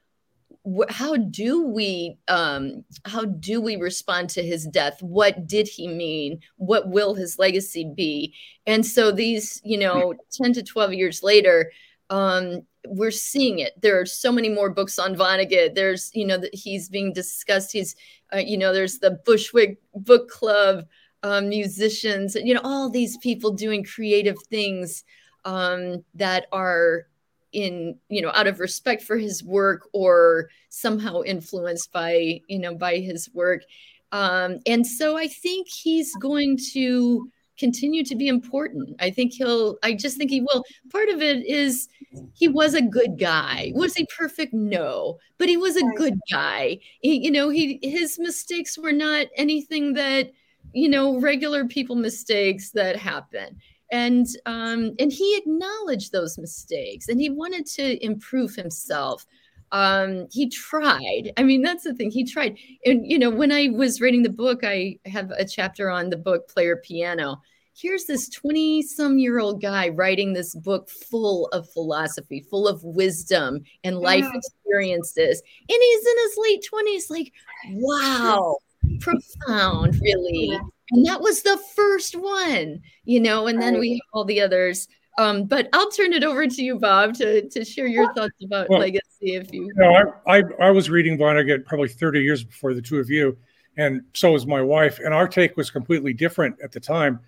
how 0.90 1.16
do 1.16 1.62
we 1.68 2.18
um, 2.28 2.84
how 3.06 3.26
do 3.26 3.62
we 3.62 3.76
respond 3.76 4.30
to 4.32 4.44
his 4.44 4.66
death? 4.66 5.02
What 5.02 5.46
did 5.46 5.68
he 5.68 5.88
mean? 5.88 6.40
What 6.58 6.90
will 6.90 7.14
his 7.14 7.38
legacy 7.38 7.92
be? 7.96 8.34
And 8.66 8.84
so 8.86 9.12
these 9.12 9.62
you 9.64 9.78
know 9.78 10.16
10 10.32 10.54
to 10.54 10.64
12 10.64 10.94
years 10.94 11.22
later 11.22 11.72
um, 12.10 12.62
we're 12.88 13.12
seeing 13.12 13.60
it. 13.60 13.80
There 13.82 14.00
are 14.00 14.06
so 14.06 14.32
many 14.32 14.50
more 14.50 14.70
books 14.70 15.00
on 15.00 15.16
vonnegut. 15.16 15.76
There's 15.76 16.12
you 16.14 16.26
know 16.26 16.38
that 16.38 16.54
he's 16.54 16.90
being 16.90 17.14
discussed. 17.14 17.72
He's 17.72 17.96
uh, 18.34 18.38
you 18.38 18.58
know 18.58 18.74
there's 18.74 19.00
the 19.00 19.20
bushwick 19.26 19.80
book 19.94 20.30
club 20.30 20.86
um, 21.24 21.50
musicians 21.50 22.36
you 22.36 22.54
know 22.54 22.62
all 22.64 22.90
these 22.90 23.18
people 23.18 23.52
doing 23.52 23.84
creative 23.84 24.38
things 24.50 25.04
um, 25.44 26.04
that 26.14 26.46
are 26.52 27.08
in 27.52 27.98
you 28.10 28.22
know 28.22 28.32
out 28.34 28.48
of 28.48 28.60
respect 28.60 29.02
for 29.02 29.18
his 29.18 29.44
work 29.44 29.88
or 29.94 30.50
somehow 30.70 31.22
influenced 31.22 31.92
by 31.92 32.40
you 32.48 32.60
know 32.60 32.76
by 32.76 32.98
his 32.98 33.30
work. 33.34 33.64
Um, 34.12 34.60
and 34.66 34.86
so 34.86 35.18
i 35.18 35.28
think 35.28 35.68
he's 35.68 36.16
going 36.18 36.58
to 36.74 37.30
continue 37.58 38.04
to 38.04 38.16
be 38.16 38.28
important. 38.28 38.96
I 39.00 39.10
think 39.10 39.34
he'll 39.34 39.78
i 39.84 39.94
just 39.94 40.18
think 40.18 40.30
he 40.30 40.42
will 40.42 40.64
part 40.92 41.10
of 41.10 41.22
it 41.22 41.46
is 41.46 41.88
he 42.34 42.48
was 42.48 42.74
a 42.74 42.82
good 42.82 43.18
guy. 43.20 43.72
Was 43.76 43.96
he 43.96 44.08
perfect? 44.18 44.54
No 44.54 45.18
but 45.38 45.50
he 45.50 45.58
was 45.58 45.76
a 45.76 45.94
good 45.96 46.20
guy. 46.32 46.80
He, 47.02 47.24
you 47.24 47.32
know 47.32 47.50
he 47.50 47.80
his 47.82 48.18
mistakes 48.20 48.78
were 48.78 48.92
not 48.92 49.28
anything 49.36 49.94
that 49.94 50.32
you 50.74 50.90
know 50.90 51.20
regular 51.20 51.66
people 51.66 51.96
mistakes 51.96 52.72
that 52.72 52.96
happen. 52.96 53.58
And 53.92 54.26
um, 54.46 54.96
and 55.00 55.12
he 55.12 55.38
acknowledged 55.38 56.12
those 56.12 56.38
mistakes 56.38 57.08
and 57.08 57.22
he 57.22 57.30
wanted 57.30 57.66
to 57.68 58.04
improve 58.04 58.56
himself 58.56 59.26
um, 59.76 60.28
he 60.32 60.50
tried. 60.50 61.34
I 61.36 61.44
mean 61.44 61.62
that's 61.62 61.84
the 61.84 61.94
thing 61.94 62.10
he 62.10 62.24
tried. 62.24 62.58
And 62.86 63.06
you 63.06 63.20
know 63.20 63.30
when 63.30 63.52
i 63.52 63.68
was 63.68 64.00
reading 64.00 64.24
the 64.24 64.30
book 64.30 64.62
i 64.64 64.98
have 65.06 65.32
a 65.32 65.44
chapter 65.44 65.90
on 65.90 66.10
the 66.10 66.18
book 66.18 66.48
player 66.48 66.78
piano. 66.78 67.42
Here's 67.78 68.06
this 68.06 68.30
20 68.30 68.84
some 68.84 69.20
year 69.20 69.38
old 69.38 69.62
guy 69.62 69.90
writing 69.90 70.32
this 70.32 70.56
book 70.56 70.90
full 70.90 71.48
of 71.48 71.70
philosophy 71.72 72.40
full 72.50 72.70
of 72.70 72.82
wisdom 72.86 73.64
and 73.84 74.00
life 74.00 74.24
yeah. 74.24 74.32
experiences. 74.34 75.42
And 75.60 75.78
he's 75.82 76.08
in 76.08 76.16
his 76.24 76.38
late 76.38 76.66
20s 76.72 77.10
like 77.10 77.34
wow 77.74 78.56
profound 79.02 80.00
really. 80.02 80.58
And 80.92 81.06
that 81.06 81.20
was 81.20 81.42
the 81.42 81.60
first 81.76 82.16
one 82.16 82.80
you 83.04 83.20
know 83.20 83.48
and 83.48 83.62
then 83.62 83.78
we 83.78 83.94
have 83.94 84.00
all 84.14 84.24
the 84.24 84.40
others 84.40 84.88
um, 85.18 85.46
but 85.46 85.70
I'll 85.74 85.90
turn 85.92 86.14
it 86.14 86.24
over 86.24 86.48
to 86.48 86.64
you, 86.64 86.78
Bob, 86.78 87.14
to, 87.16 87.48
to 87.50 87.64
share 87.64 87.88
your 87.88 88.14
thoughts 88.14 88.36
about 88.44 88.70
well, 88.70 88.80
legacy. 88.80 89.36
If 89.36 89.54
you, 89.54 89.64
you 89.64 89.74
know, 89.76 90.14
I, 90.28 90.40
I, 90.40 90.44
I 90.62 90.72
was 90.72 90.90
reading 90.90 91.18
Vonnegut 91.18 91.66
probably 91.66 91.88
30 91.88 92.20
years 92.20 92.44
before 92.44 92.74
the 92.74 92.82
two 92.82 93.00
of 93.00 93.10
you, 93.10 93.38
and 93.78 94.02
so 94.14 94.32
was 94.32 94.46
my 94.46 94.62
wife. 94.62 95.00
And 95.00 95.14
our 95.14 95.28
take 95.28 95.56
was 95.56 95.70
completely 95.70 96.14
different 96.14 96.58
at 96.64 96.72
the 96.72 96.80
time. 96.80 97.20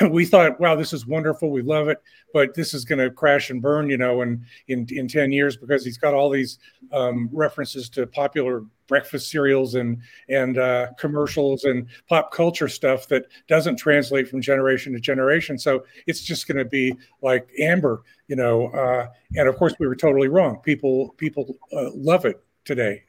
we 0.10 0.24
thought, 0.24 0.58
wow, 0.58 0.74
this 0.74 0.92
is 0.92 1.06
wonderful. 1.06 1.50
We 1.50 1.62
love 1.62 1.88
it, 1.88 2.02
but 2.32 2.54
this 2.54 2.74
is 2.74 2.84
going 2.84 2.98
to 2.98 3.10
crash 3.10 3.50
and 3.50 3.60
burn, 3.60 3.90
you 3.90 3.96
know, 3.96 4.22
in, 4.22 4.44
in, 4.68 4.86
in 4.90 5.08
10 5.08 5.32
years 5.32 5.56
because 5.56 5.84
he's 5.84 5.98
got 5.98 6.14
all 6.14 6.30
these 6.30 6.58
um, 6.92 7.28
references 7.32 7.88
to 7.90 8.06
popular 8.06 8.64
breakfast 8.86 9.30
cereals 9.30 9.74
and, 9.74 10.00
and 10.28 10.58
uh, 10.58 10.88
commercials 10.98 11.64
and 11.64 11.86
pop 12.08 12.32
culture 12.32 12.68
stuff 12.68 13.08
that 13.08 13.26
doesn't 13.48 13.76
translate 13.76 14.28
from 14.28 14.40
generation 14.40 14.92
to 14.92 15.00
generation. 15.00 15.58
So 15.58 15.84
it's 16.06 16.22
just 16.22 16.46
going 16.46 16.58
to 16.58 16.64
be 16.64 16.94
like 17.22 17.48
Amber, 17.58 18.02
you 18.28 18.36
know, 18.36 18.68
uh, 18.68 19.08
and 19.36 19.48
of 19.48 19.56
course 19.56 19.74
we 19.78 19.86
were 19.86 19.96
totally 19.96 20.28
wrong. 20.28 20.58
People, 20.62 21.14
people 21.16 21.56
uh, 21.72 21.90
love 21.94 22.24
it 22.24 22.42
today, 22.64 23.02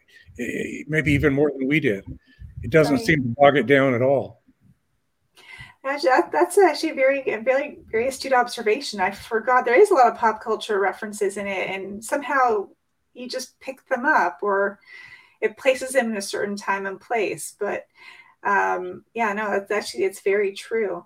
maybe 0.87 1.11
even 1.11 1.33
more 1.33 1.51
than 1.51 1.67
we 1.67 1.79
did. 1.79 2.05
It 2.63 2.71
doesn't 2.71 2.97
right. 2.97 3.05
seem 3.05 3.21
to 3.23 3.35
bog 3.39 3.57
it 3.57 3.67
down 3.67 3.93
at 3.93 4.01
all. 4.01 4.41
Actually, 5.83 6.09
that, 6.09 6.31
that's 6.31 6.57
actually 6.57 6.89
a 6.89 6.95
very, 6.95 7.21
very, 7.43 7.77
very 7.91 8.07
astute 8.07 8.33
observation. 8.33 8.99
I 8.99 9.11
forgot 9.11 9.65
there 9.65 9.79
is 9.79 9.91
a 9.91 9.93
lot 9.93 10.11
of 10.11 10.17
pop 10.17 10.41
culture 10.41 10.79
references 10.79 11.37
in 11.37 11.45
it, 11.45 11.69
and 11.69 12.03
somehow 12.03 12.69
you 13.13 13.29
just 13.29 13.59
pick 13.59 13.87
them 13.87 14.03
up, 14.03 14.39
or 14.41 14.79
it 15.41 15.57
places 15.57 15.95
him 15.95 16.11
in 16.11 16.17
a 16.17 16.21
certain 16.21 16.55
time 16.55 16.85
and 16.85 16.99
place. 16.99 17.55
But 17.59 17.85
um, 18.43 19.03
yeah, 19.13 19.33
no, 19.33 19.49
that's 19.51 19.71
actually 19.71 20.03
it's 20.03 20.21
very 20.21 20.53
true. 20.53 21.05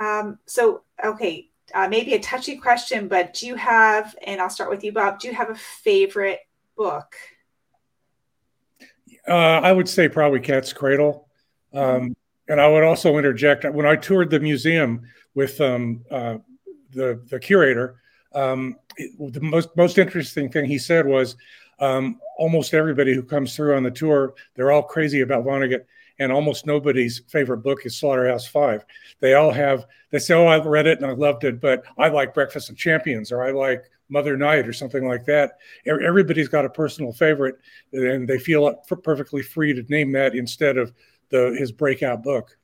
Um, 0.00 0.38
so, 0.46 0.82
okay, 1.04 1.50
uh, 1.74 1.88
maybe 1.88 2.14
a 2.14 2.20
touchy 2.20 2.56
question, 2.56 3.08
but 3.08 3.34
do 3.34 3.46
you 3.46 3.56
have? 3.56 4.16
And 4.26 4.40
I'll 4.40 4.50
start 4.50 4.70
with 4.70 4.84
you, 4.84 4.92
Bob. 4.92 5.20
Do 5.20 5.28
you 5.28 5.34
have 5.34 5.50
a 5.50 5.54
favorite 5.54 6.40
book? 6.76 7.14
Uh, 9.26 9.32
I 9.32 9.72
would 9.72 9.88
say 9.88 10.08
probably 10.08 10.40
Cat's 10.40 10.72
Cradle. 10.72 11.28
Um, 11.74 12.16
and 12.48 12.60
I 12.60 12.68
would 12.68 12.84
also 12.84 13.18
interject 13.18 13.70
when 13.70 13.84
I 13.84 13.96
toured 13.96 14.30
the 14.30 14.40
museum 14.40 15.02
with 15.34 15.60
um, 15.60 16.04
uh, 16.10 16.38
the 16.92 17.22
the 17.28 17.38
curator. 17.38 18.00
Um, 18.32 18.76
it, 18.96 19.32
the 19.32 19.40
most 19.40 19.76
most 19.76 19.98
interesting 19.98 20.50
thing 20.50 20.64
he 20.64 20.78
said 20.78 21.06
was 21.06 21.36
um, 21.80 22.20
almost 22.38 22.74
everybody 22.74 23.14
who 23.14 23.22
comes 23.22 23.54
through 23.54 23.76
on 23.76 23.82
the 23.82 23.90
tour, 23.90 24.34
they're 24.54 24.70
all 24.70 24.82
crazy 24.82 25.20
about 25.20 25.44
Vonnegut, 25.44 25.84
and 26.18 26.32
almost 26.32 26.66
nobody's 26.66 27.20
favorite 27.28 27.58
book 27.58 27.86
is 27.86 27.96
Slaughterhouse 27.96 28.46
Five. 28.46 28.84
They 29.20 29.34
all 29.34 29.50
have 29.50 29.86
they 30.10 30.18
say, 30.18 30.34
"Oh, 30.34 30.46
I 30.46 30.62
read 30.64 30.86
it 30.86 30.98
and 30.98 31.06
I 31.06 31.14
loved 31.14 31.44
it, 31.44 31.60
but 31.60 31.84
I 31.96 32.08
like 32.08 32.34
Breakfast 32.34 32.70
of 32.70 32.76
Champions 32.76 33.30
or 33.30 33.42
I 33.42 33.52
like 33.52 33.84
Mother 34.08 34.36
Night 34.36 34.66
or 34.66 34.72
something 34.72 35.06
like 35.06 35.24
that." 35.26 35.58
Everybody's 35.86 36.48
got 36.48 36.64
a 36.64 36.70
personal 36.70 37.12
favorite, 37.12 37.56
and 37.92 38.28
they 38.28 38.38
feel 38.38 38.74
perfectly 39.02 39.42
free 39.42 39.72
to 39.72 39.82
name 39.82 40.12
that 40.12 40.34
instead 40.34 40.76
of 40.76 40.92
the 41.30 41.54
his 41.58 41.72
breakout 41.72 42.22
book. 42.22 42.56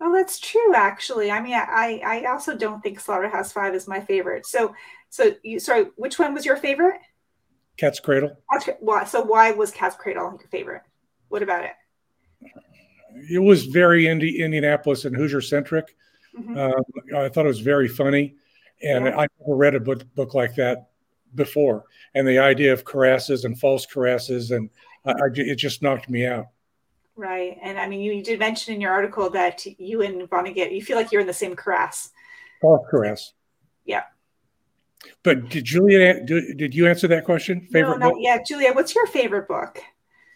Oh, 0.00 0.14
that's 0.14 0.38
true. 0.38 0.74
Actually, 0.74 1.30
I 1.30 1.40
mean, 1.40 1.54
I 1.54 2.00
I 2.04 2.24
also 2.30 2.56
don't 2.56 2.82
think 2.82 3.00
Slaughterhouse 3.00 3.52
Five 3.52 3.74
is 3.74 3.88
my 3.88 4.00
favorite. 4.00 4.46
So, 4.46 4.74
so 5.10 5.34
you 5.42 5.58
sorry, 5.58 5.86
which 5.96 6.18
one 6.18 6.34
was 6.34 6.44
your 6.44 6.56
favorite? 6.56 7.00
Cat's 7.76 8.00
Cradle. 8.00 8.36
why? 8.80 9.04
So 9.04 9.22
why 9.22 9.50
was 9.52 9.70
Cat's 9.70 9.96
Cradle 9.96 10.36
your 10.38 10.48
favorite? 10.48 10.82
What 11.28 11.42
about 11.42 11.64
it? 11.64 11.72
It 13.30 13.38
was 13.38 13.64
very 13.64 14.08
Indi- 14.08 14.40
Indianapolis 14.40 15.04
and 15.04 15.16
Hoosier 15.16 15.40
centric. 15.40 15.96
Mm-hmm. 16.38 16.56
Um, 16.56 16.84
I 17.16 17.28
thought 17.28 17.46
it 17.46 17.48
was 17.48 17.60
very 17.60 17.88
funny, 17.88 18.36
and 18.82 19.06
yeah. 19.06 19.18
I 19.18 19.26
never 19.40 19.56
read 19.56 19.74
a 19.74 19.80
book 19.80 20.02
book 20.14 20.34
like 20.34 20.54
that 20.56 20.88
before. 21.34 21.84
And 22.14 22.26
the 22.26 22.38
idea 22.38 22.72
of 22.72 22.84
karasses 22.84 23.44
and 23.44 23.58
false 23.58 23.86
karasses, 23.86 24.54
and 24.54 24.70
I, 25.04 25.12
I, 25.12 25.28
it 25.34 25.56
just 25.56 25.82
knocked 25.82 26.08
me 26.10 26.26
out. 26.26 26.48
Right. 27.16 27.56
And 27.62 27.78
I 27.78 27.88
mean, 27.88 28.00
you, 28.00 28.12
you, 28.12 28.22
did 28.22 28.38
mention 28.38 28.74
in 28.74 28.80
your 28.80 28.92
article 28.92 29.30
that 29.30 29.64
you 29.64 30.02
and 30.02 30.28
Vonnegut, 30.28 30.74
you 30.74 30.82
feel 30.82 30.98
like 30.98 31.10
you're 31.10 31.22
in 31.22 31.26
the 31.26 31.32
same 31.32 31.56
karass. 31.56 32.10
Oh, 32.62 32.84
karass. 32.92 33.32
Yeah. 33.86 34.02
But 35.22 35.48
did 35.48 35.64
Julia, 35.64 36.24
did 36.24 36.74
you 36.74 36.86
answer 36.86 37.08
that 37.08 37.24
question? 37.24 37.68
Favorite 37.72 37.98
no, 37.98 38.06
not 38.06 38.12
book? 38.14 38.22
yet. 38.22 38.46
Julia, 38.46 38.72
what's 38.72 38.94
your 38.94 39.06
favorite 39.06 39.48
book? 39.48 39.80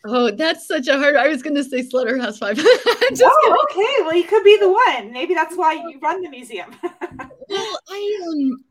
Oh, 0.07 0.31
that's 0.31 0.67
such 0.67 0.89
a 0.89 0.99
hard. 0.99 1.17
I 1.17 1.29
was 1.29 1.43
going 1.43 1.57
to 1.57 1.65
say 1.65 1.83
Slaughterhouse 1.83 2.39
Five. 2.39 2.59
oh, 2.63 3.67
okay. 3.71 4.03
Well, 4.03 4.15
you 4.15 4.25
could 4.25 4.45
be 4.45 4.57
the 4.59 4.71
one. 4.71 5.13
Maybe 5.13 5.35
that's 5.35 5.57
why 5.57 5.75
you 5.75 5.99
run 6.01 6.23
the 6.23 6.31
museum. 6.31 6.75
well, 6.83 7.79
I 7.89 8.21
um, 8.27 8.65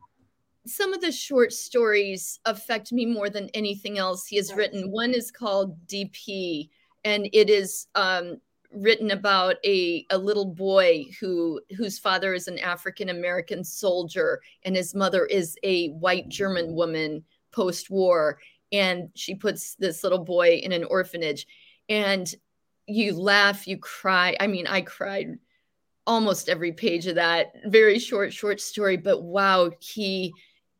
some 0.66 0.92
of 0.92 1.00
the 1.00 1.12
short 1.12 1.52
stories 1.52 2.40
affect 2.46 2.92
me 2.92 3.06
more 3.06 3.30
than 3.30 3.48
anything 3.54 3.98
else 3.98 4.26
he 4.26 4.36
has 4.36 4.52
written. 4.52 4.90
One 4.90 5.14
is 5.14 5.30
called 5.30 5.86
DP, 5.86 6.68
and 7.04 7.28
it 7.32 7.48
is 7.48 7.86
um, 7.94 8.38
written 8.72 9.10
about 9.10 9.56
a, 9.64 10.06
a 10.10 10.18
little 10.18 10.46
boy 10.46 11.06
who 11.20 11.60
whose 11.76 11.98
father 11.98 12.34
is 12.34 12.48
an 12.48 12.58
African 12.58 13.08
American 13.08 13.64
soldier 13.64 14.40
and 14.64 14.76
his 14.76 14.94
mother 14.94 15.26
is 15.26 15.56
a 15.62 15.88
white 15.88 16.28
German 16.28 16.74
woman 16.74 17.24
post 17.52 17.90
war 17.90 18.38
and 18.72 19.10
she 19.14 19.34
puts 19.34 19.74
this 19.74 20.04
little 20.04 20.24
boy 20.24 20.60
in 20.62 20.70
an 20.70 20.84
orphanage. 20.84 21.46
And 21.88 22.32
you 22.86 23.14
laugh 23.14 23.66
you 23.66 23.76
cry. 23.78 24.36
I 24.38 24.46
mean 24.46 24.66
I 24.66 24.82
cried 24.82 25.38
almost 26.06 26.48
every 26.48 26.72
page 26.72 27.06
of 27.06 27.16
that. 27.16 27.52
Very 27.66 27.98
short 27.98 28.32
short 28.32 28.60
story 28.60 28.96
but 28.96 29.22
wow 29.22 29.70
he 29.80 30.32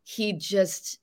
he 0.04 0.32
just 0.32 1.00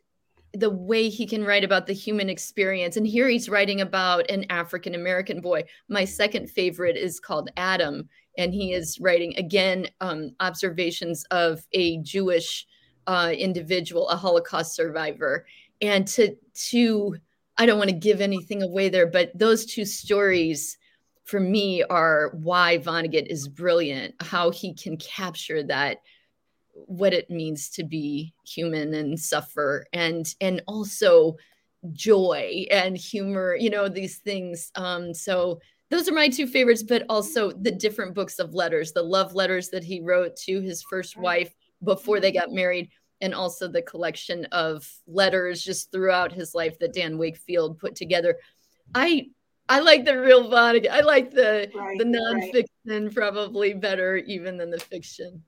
the 0.53 0.69
way 0.69 1.09
he 1.09 1.25
can 1.25 1.43
write 1.43 1.63
about 1.63 1.87
the 1.87 1.93
human 1.93 2.29
experience. 2.29 2.97
And 2.97 3.05
here 3.05 3.27
he's 3.27 3.49
writing 3.49 3.81
about 3.81 4.29
an 4.29 4.45
African 4.49 4.95
American 4.95 5.41
boy. 5.41 5.63
My 5.89 6.05
second 6.05 6.49
favorite 6.49 6.97
is 6.97 7.19
called 7.19 7.49
Adam, 7.57 8.07
and 8.37 8.53
he 8.53 8.73
is 8.73 8.99
writing 8.99 9.35
again 9.37 9.87
um, 10.01 10.31
observations 10.39 11.25
of 11.31 11.65
a 11.73 11.97
Jewish 11.99 12.65
uh, 13.07 13.33
individual, 13.37 14.09
a 14.09 14.15
Holocaust 14.15 14.75
survivor. 14.75 15.45
And 15.81 16.07
to 16.09 16.35
to 16.69 17.17
I 17.57 17.65
don't 17.65 17.79
want 17.79 17.89
to 17.89 17.95
give 17.95 18.21
anything 18.21 18.61
away 18.61 18.89
there, 18.89 19.07
but 19.07 19.31
those 19.37 19.65
two 19.65 19.85
stories 19.85 20.77
for 21.25 21.39
me 21.39 21.83
are 21.83 22.31
why 22.35 22.77
Vonnegut 22.77 23.27
is 23.27 23.47
brilliant, 23.47 24.15
how 24.21 24.49
he 24.49 24.73
can 24.73 24.95
capture 24.97 25.61
that 25.63 25.97
what 26.85 27.13
it 27.13 27.29
means 27.29 27.69
to 27.71 27.83
be 27.83 28.33
human 28.45 28.93
and 28.93 29.19
suffer 29.19 29.85
and 29.93 30.33
and 30.41 30.61
also 30.67 31.35
joy 31.93 32.65
and 32.71 32.97
humor, 32.97 33.55
you 33.55 33.69
know, 33.69 33.87
these 33.87 34.17
things. 34.17 34.71
Um, 34.75 35.13
so 35.13 35.59
those 35.89 36.09
are 36.09 36.13
my 36.13 36.27
two 36.27 36.47
favorites, 36.47 36.83
but 36.83 37.03
also 37.09 37.51
the 37.51 37.71
different 37.71 38.13
books 38.13 38.39
of 38.39 38.53
letters, 38.53 38.91
the 38.91 39.03
love 39.03 39.33
letters 39.33 39.69
that 39.69 39.83
he 39.83 40.01
wrote 40.01 40.35
to 40.37 40.59
his 40.61 40.83
first 40.83 41.15
wife 41.17 41.53
before 41.83 42.19
they 42.19 42.31
got 42.31 42.51
married, 42.51 42.89
and 43.21 43.33
also 43.33 43.67
the 43.67 43.81
collection 43.81 44.45
of 44.51 44.89
letters 45.07 45.63
just 45.63 45.91
throughout 45.91 46.31
his 46.31 46.53
life 46.53 46.77
that 46.79 46.93
Dan 46.93 47.17
Wakefield 47.17 47.79
put 47.79 47.95
together. 47.95 48.37
I 48.93 49.29
I 49.69 49.79
like 49.79 50.05
the 50.05 50.19
real 50.19 50.49
Vonnegut. 50.49 50.89
I 50.89 51.01
like 51.01 51.31
the 51.31 51.69
right, 51.73 51.97
the 51.97 52.05
nonfiction 52.05 53.05
right. 53.05 53.13
probably 53.13 53.73
better 53.73 54.17
even 54.17 54.57
than 54.57 54.71
the 54.71 54.79
fiction. 54.79 55.43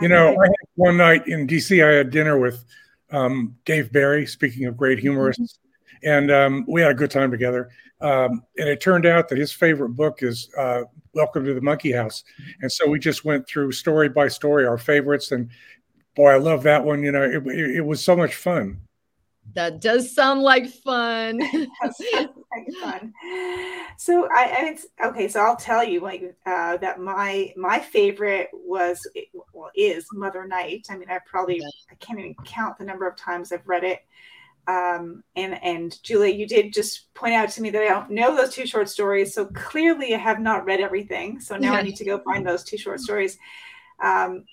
You 0.00 0.08
know, 0.08 0.28
I 0.28 0.46
had 0.46 0.59
one 0.80 0.96
night 0.96 1.28
in 1.28 1.46
DC. 1.46 1.86
I 1.86 1.96
had 1.96 2.08
dinner 2.10 2.38
with 2.38 2.64
um, 3.10 3.54
Dave 3.66 3.92
Barry. 3.92 4.24
Speaking 4.26 4.64
of 4.64 4.78
great 4.78 4.98
humorists, 4.98 5.58
and 6.02 6.30
um, 6.30 6.64
we 6.66 6.80
had 6.80 6.90
a 6.90 6.94
good 6.94 7.10
time 7.10 7.30
together. 7.30 7.68
Um, 8.00 8.42
and 8.56 8.66
it 8.66 8.80
turned 8.80 9.04
out 9.04 9.28
that 9.28 9.36
his 9.36 9.52
favorite 9.52 9.90
book 9.90 10.22
is 10.22 10.48
uh, 10.56 10.84
Welcome 11.12 11.44
to 11.44 11.52
the 11.52 11.60
Monkey 11.60 11.92
House, 11.92 12.24
and 12.62 12.72
so 12.72 12.88
we 12.88 12.98
just 12.98 13.26
went 13.26 13.46
through 13.46 13.72
story 13.72 14.08
by 14.08 14.28
story 14.28 14.66
our 14.66 14.78
favorites. 14.78 15.32
And 15.32 15.50
boy, 16.16 16.30
I 16.30 16.38
love 16.38 16.62
that 16.62 16.82
one. 16.82 17.02
You 17.02 17.12
know, 17.12 17.24
it, 17.24 17.46
it, 17.46 17.76
it 17.76 17.84
was 17.84 18.02
so 18.02 18.16
much 18.16 18.34
fun. 18.34 18.80
That 19.54 19.80
does 19.80 20.14
sound 20.14 20.42
like 20.42 20.68
fun. 20.68 21.38
like 21.82 22.66
fun. 22.80 23.12
So 23.96 24.28
I, 24.32 24.76
I 25.00 25.08
okay. 25.08 25.28
So 25.28 25.40
I'll 25.40 25.56
tell 25.56 25.82
you 25.82 26.00
like 26.00 26.34
uh, 26.46 26.76
that 26.78 27.00
my 27.00 27.52
my 27.56 27.78
favorite 27.78 28.48
was 28.52 29.00
well 29.52 29.70
is 29.74 30.06
Mother 30.12 30.46
Night. 30.46 30.86
I 30.90 30.96
mean, 30.96 31.10
I 31.10 31.18
probably 31.26 31.62
I 31.90 31.94
can't 31.96 32.18
even 32.18 32.34
count 32.44 32.78
the 32.78 32.84
number 32.84 33.08
of 33.08 33.16
times 33.16 33.52
I've 33.52 33.66
read 33.66 33.84
it. 33.84 34.00
Um, 34.66 35.24
and 35.34 35.62
and 35.64 36.00
Julie, 36.02 36.32
you 36.32 36.46
did 36.46 36.72
just 36.72 37.12
point 37.14 37.34
out 37.34 37.48
to 37.50 37.62
me 37.62 37.70
that 37.70 37.82
I 37.82 37.88
don't 37.88 38.10
know 38.10 38.36
those 38.36 38.54
two 38.54 38.66
short 38.66 38.88
stories. 38.88 39.34
So 39.34 39.46
clearly, 39.46 40.14
I 40.14 40.18
have 40.18 40.40
not 40.40 40.64
read 40.64 40.80
everything. 40.80 41.40
So 41.40 41.56
now 41.56 41.72
yeah. 41.72 41.78
I 41.78 41.82
need 41.82 41.96
to 41.96 42.04
go 42.04 42.18
find 42.18 42.46
those 42.46 42.62
two 42.62 42.78
short 42.78 43.00
stories. 43.00 43.36
Um, 44.02 44.44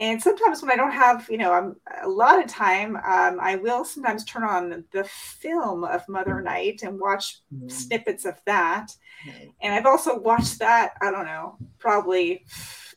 and 0.00 0.20
sometimes 0.20 0.62
when 0.62 0.70
I 0.70 0.76
don't 0.76 0.92
have, 0.92 1.28
you 1.30 1.38
know, 1.38 1.74
a 2.02 2.08
lot 2.08 2.42
of 2.42 2.48
time, 2.48 2.96
um, 2.96 3.38
I 3.40 3.56
will 3.56 3.84
sometimes 3.84 4.24
turn 4.24 4.42
on 4.42 4.84
the 4.90 5.04
film 5.04 5.84
of 5.84 6.08
Mother 6.08 6.36
mm. 6.36 6.44
Night 6.44 6.82
and 6.82 6.98
watch 6.98 7.40
mm-hmm. 7.54 7.68
snippets 7.68 8.24
of 8.24 8.34
that. 8.46 8.88
Mm-hmm. 9.26 9.48
And 9.60 9.74
I've 9.74 9.86
also 9.86 10.18
watched 10.18 10.58
that, 10.58 10.94
I 11.00 11.10
don't 11.10 11.26
know, 11.26 11.56
probably 11.78 12.44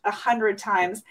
a 0.04 0.12
hundred 0.12 0.58
times. 0.58 1.04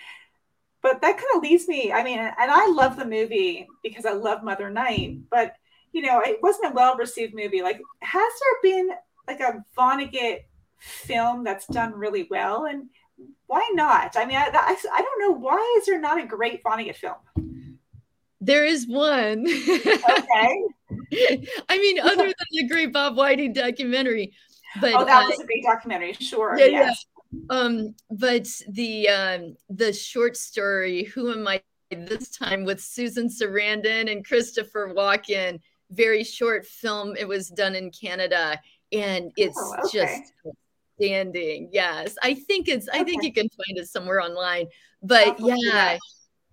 But 0.83 1.01
that 1.01 1.17
kind 1.17 1.29
of 1.37 1.43
leads 1.43 1.67
me, 1.69 1.93
I 1.93 2.03
mean, 2.03 2.19
and 2.19 2.35
I 2.39 2.69
love 2.71 2.97
the 2.97 3.07
movie 3.07 3.67
because 3.83 4.05
I 4.05 4.13
love 4.13 4.43
Mother 4.43 4.69
Night, 4.69 5.19
but, 5.31 5.55
you 5.93 6.03
know, 6.03 6.21
it 6.21 6.43
wasn't 6.43 6.73
a 6.73 6.75
well 6.75 6.97
received 6.97 7.35
movie. 7.35 7.63
Like, 7.63 7.81
has 8.01 8.33
there 8.41 8.73
been 8.73 8.91
like 9.27 9.41
a 9.41 9.65
Vonnegut 9.79 10.41
film 10.79 11.43
that's 11.43 11.67
done 11.69 11.95
really 11.95 12.27
well? 12.31 12.67
And 12.67 12.89
why 13.47 13.71
not? 13.75 14.17
I 14.17 14.25
mean, 14.25 14.37
I, 14.37 14.51
I, 14.53 14.77
I 14.93 15.03
don't 15.03 15.21
know. 15.21 15.33
Why 15.33 15.77
is 15.79 15.87
there 15.87 16.01
not 16.01 16.23
a 16.23 16.27
great 16.27 16.63
Vonnegut 16.63 16.97
film? 16.97 17.17
There 18.41 18.65
is 18.65 18.87
one. 18.87 19.47
Okay. 19.47 20.65
I 21.69 21.79
mean, 21.79 22.01
other 22.01 22.27
than 22.27 22.35
the 22.51 22.69
great 22.69 22.93
Bob 22.93 23.17
Weide 23.17 23.55
documentary. 23.55 24.35
But, 24.81 24.95
oh, 24.95 25.05
that 25.05 25.25
uh, 25.25 25.29
was 25.29 25.41
a 25.41 25.47
great 25.47 25.65
documentary. 25.65 26.15
Sure. 26.15 26.57
Yeah, 26.59 26.67
yes. 26.67 27.07
Yeah. 27.33 27.41
Um, 27.51 27.95
but 28.11 28.47
the 28.69 29.09
um, 29.09 29.57
the 29.69 29.93
short 29.93 30.37
story, 30.37 31.05
Who 31.05 31.33
Am 31.33 31.47
I 31.49 31.63
This 31.91 32.31
Time 32.31 32.65
with 32.65 32.81
Susan 32.81 33.29
Sarandon 33.29 34.11
and 34.11 34.25
Christopher 34.25 34.93
Walken, 34.95 35.61
very 35.91 36.25
short 36.25 36.67
film. 36.67 37.17
It 37.17 37.27
was 37.27 37.49
done 37.49 37.75
in 37.75 37.91
Canada. 37.91 38.61
And 38.93 39.33
it's 39.37 39.59
oh, 39.59 39.87
okay. 39.87 39.99
just 39.99 40.33
outstanding. 41.01 41.69
Yes, 41.73 42.17
I 42.23 42.35
think 42.35 42.69
it's. 42.69 42.89
Okay. 42.89 43.01
I 43.01 43.05
think 43.05 43.23
you 43.23 43.33
can 43.33 43.49
find 43.49 43.79
it 43.79 43.89
somewhere 43.89 44.21
online. 44.21 44.67
But 45.03 45.39
yeah, 45.39 45.99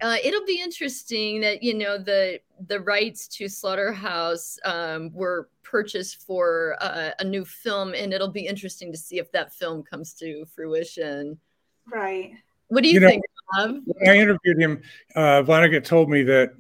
uh, 0.02 0.18
it'll 0.24 0.46
be 0.46 0.62
interesting 0.62 1.42
that 1.42 1.64
you 1.64 1.74
know 1.74 1.98
the 1.98 2.40
the 2.68 2.80
rights 2.80 3.28
to 3.28 3.48
Slaughterhouse 3.48 4.58
um, 4.66 5.12
were 5.14 5.50
purchased 5.64 6.26
for 6.26 6.76
uh, 6.82 7.12
a 7.20 7.24
new 7.24 7.46
film, 7.46 7.94
and 7.94 8.14
it'll 8.14 8.28
be 8.28 8.46
interesting 8.46 8.92
to 8.92 8.98
see 8.98 9.20
if 9.20 9.32
that 9.32 9.54
film 9.54 9.84
comes 9.84 10.14
to 10.16 10.46
fruition. 10.46 11.40
Right. 11.92 12.34
What 12.68 12.84
do 12.84 12.90
you, 12.90 13.00
you 13.00 13.08
think? 13.08 13.24
Know, 13.58 13.82
when 13.86 14.10
I 14.10 14.18
interviewed 14.18 14.60
him, 14.60 14.82
uh, 15.16 15.44
Vonnegut 15.44 15.84
told 15.84 16.10
me 16.10 16.24
that 16.24 16.54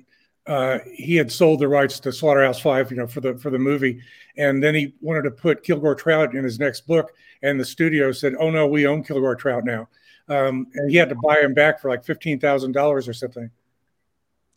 uh, 0.45 0.79
he 0.93 1.15
had 1.15 1.31
sold 1.31 1.59
the 1.59 1.67
rights 1.67 1.99
to 2.01 2.11
Slaughterhouse 2.11 2.59
Five, 2.59 2.91
you 2.91 2.97
know, 2.97 3.07
for 3.07 3.21
the 3.21 3.37
for 3.37 3.49
the 3.49 3.59
movie, 3.59 4.01
and 4.41 4.61
then 4.61 4.73
he 4.73 4.95
wanted 5.01 5.21
to 5.21 5.31
put 5.31 5.63
Kilgore 5.63 5.93
Trout 5.93 6.35
in 6.35 6.43
his 6.43 6.59
next 6.59 6.87
book, 6.87 7.13
and 7.43 7.59
the 7.59 7.65
studio 7.65 8.11
said, 8.11 8.33
"Oh 8.39 8.49
no, 8.49 8.65
we 8.65 8.87
own 8.87 9.03
Kilgore 9.03 9.35
Trout 9.35 9.63
now," 9.63 9.87
um, 10.27 10.67
and 10.73 10.89
he 10.89 10.97
had 10.97 11.09
to 11.09 11.15
buy 11.23 11.39
him 11.39 11.53
back 11.53 11.79
for 11.79 11.89
like 11.89 12.03
fifteen 12.03 12.39
thousand 12.39 12.71
dollars 12.71 13.07
or 13.07 13.13
something. 13.13 13.51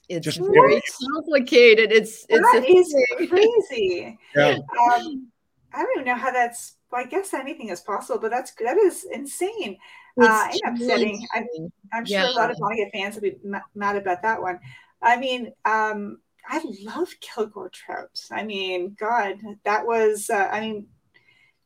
It's 0.09 0.25
Just 0.25 0.39
very 0.39 0.83
complicated. 1.15 1.93
It's 1.93 2.25
it's 2.29 2.53
that 2.53 2.65
is 2.67 2.95
crazy. 3.29 4.19
yeah. 4.35 4.57
Um, 4.57 5.29
I 5.73 5.83
don't 5.83 5.91
even 5.97 6.07
know 6.07 6.17
how 6.17 6.33
that's. 6.33 6.77
Well, 6.91 7.03
I 7.03 7.07
guess 7.07 7.35
anything 7.35 7.69
is 7.69 7.81
possible, 7.81 8.21
but 8.21 8.31
that's 8.31 8.53
that 8.65 8.79
is 8.79 9.07
insane. 9.13 9.77
Uh, 10.21 10.49
and 10.51 10.81
upsetting. 10.81 11.27
I'm, 11.35 11.47
I'm 11.93 12.07
sure 12.07 12.21
yeah. 12.21 12.31
a 12.31 12.33
lot 12.33 12.51
of 12.51 12.57
Vonnegut 12.57 12.93
fans 12.93 13.17
will 13.17 13.23
be 13.23 13.37
mad 13.75 13.97
about 13.97 14.23
that 14.23 14.41
one. 14.41 14.61
I 15.03 15.17
mean, 15.17 15.53
um, 15.65 16.19
I 16.49 16.63
love 16.83 17.09
Kilgore 17.21 17.71
Trout. 17.71 18.21
I 18.31 18.45
mean, 18.45 18.97
God, 18.99 19.41
that 19.65 19.87
was. 19.87 20.29
Uh, 20.31 20.49
I 20.51 20.61
mean, 20.61 20.87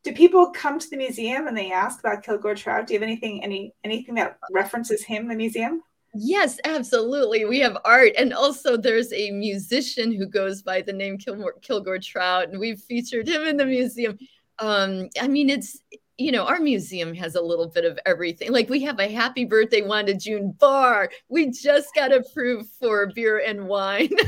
do 0.03 0.13
people 0.13 0.51
come 0.51 0.79
to 0.79 0.89
the 0.89 0.97
museum 0.97 1.47
and 1.47 1.57
they 1.57 1.71
ask 1.71 1.99
about 1.99 2.23
Kilgore 2.23 2.55
Trout? 2.55 2.87
Do 2.87 2.93
you 2.93 2.99
have 2.99 3.07
anything, 3.07 3.43
any 3.43 3.73
anything 3.83 4.15
that 4.15 4.37
references 4.51 5.03
him 5.03 5.27
the 5.27 5.35
museum? 5.35 5.81
Yes, 6.15 6.59
absolutely. 6.63 7.45
We 7.45 7.59
have 7.59 7.77
art, 7.85 8.13
and 8.17 8.33
also 8.33 8.77
there's 8.77 9.13
a 9.13 9.31
musician 9.31 10.11
who 10.11 10.25
goes 10.25 10.61
by 10.63 10.81
the 10.81 10.93
name 10.93 11.17
Kilgore, 11.17 11.55
Kilgore 11.61 11.99
Trout, 11.99 12.49
and 12.49 12.59
we've 12.59 12.79
featured 12.79 13.27
him 13.27 13.43
in 13.43 13.57
the 13.57 13.65
museum. 13.65 14.17
Um, 14.57 15.09
I 15.21 15.27
mean, 15.27 15.49
it's 15.49 15.77
you 16.19 16.33
know, 16.33 16.45
our 16.45 16.59
museum 16.59 17.13
has 17.13 17.35
a 17.35 17.41
little 17.41 17.67
bit 17.67 17.85
of 17.85 17.97
everything. 18.05 18.51
Like 18.51 18.69
we 18.69 18.81
have 18.83 18.99
a 18.99 19.07
happy 19.07 19.45
birthday 19.45 19.81
Wanda 19.81 20.13
June 20.13 20.53
bar. 20.59 21.09
We 21.29 21.49
just 21.49 21.95
got 21.95 22.11
approved 22.11 22.69
for 22.77 23.07
beer 23.15 23.39
and 23.39 23.67
wine. 23.67 24.09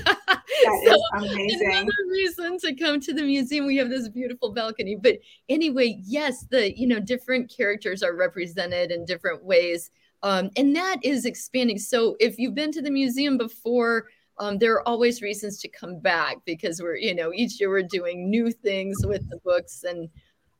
That 0.63 0.81
so 0.85 0.93
is 0.93 1.31
amazing. 1.31 1.71
Another 1.71 1.91
reason 2.09 2.57
to 2.59 2.75
come 2.75 2.99
to 2.99 3.13
the 3.13 3.23
museum. 3.23 3.65
We 3.65 3.77
have 3.77 3.89
this 3.89 4.09
beautiful 4.09 4.51
balcony. 4.51 4.97
But 5.01 5.19
anyway, 5.49 5.99
yes, 6.03 6.45
the 6.51 6.77
you 6.77 6.87
know 6.87 6.99
different 6.99 7.51
characters 7.55 8.03
are 8.03 8.15
represented 8.15 8.91
in 8.91 9.05
different 9.05 9.43
ways, 9.43 9.89
um, 10.23 10.51
and 10.57 10.75
that 10.75 10.97
is 11.03 11.25
expanding. 11.25 11.79
So 11.79 12.15
if 12.19 12.37
you've 12.37 12.53
been 12.53 12.71
to 12.73 12.81
the 12.81 12.91
museum 12.91 13.37
before. 13.37 14.05
Um, 14.39 14.57
there 14.57 14.73
are 14.73 14.87
always 14.87 15.21
reasons 15.21 15.59
to 15.59 15.67
come 15.67 15.99
back 15.99 16.37
because 16.45 16.81
we're, 16.81 16.95
you 16.95 17.13
know, 17.13 17.31
each 17.31 17.59
year 17.59 17.69
we're 17.69 17.83
doing 17.83 18.27
new 18.27 18.49
things 18.49 18.97
with 19.05 19.29
the 19.29 19.37
books 19.43 19.83
and 19.83 20.09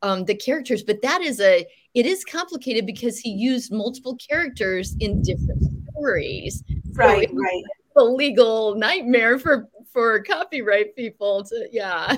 um, 0.02 0.26
the 0.26 0.36
characters, 0.36 0.84
but 0.84 1.02
that 1.02 1.22
is 1.22 1.40
a 1.40 1.66
it 1.94 2.06
is 2.06 2.24
complicated 2.24 2.86
because 2.86 3.20
he 3.20 3.30
used 3.30 3.72
multiple 3.72 4.18
characters 4.18 4.96
in 5.00 5.22
different 5.22 5.64
stories. 5.92 6.64
Right, 6.94 7.30
so 7.30 7.36
right. 7.36 7.64
A 7.98 8.04
legal 8.04 8.76
nightmare 8.76 9.38
for 9.38 9.68
for 9.92 10.24
copyright 10.24 10.96
people 10.96 11.44
to 11.44 11.68
yeah. 11.72 12.06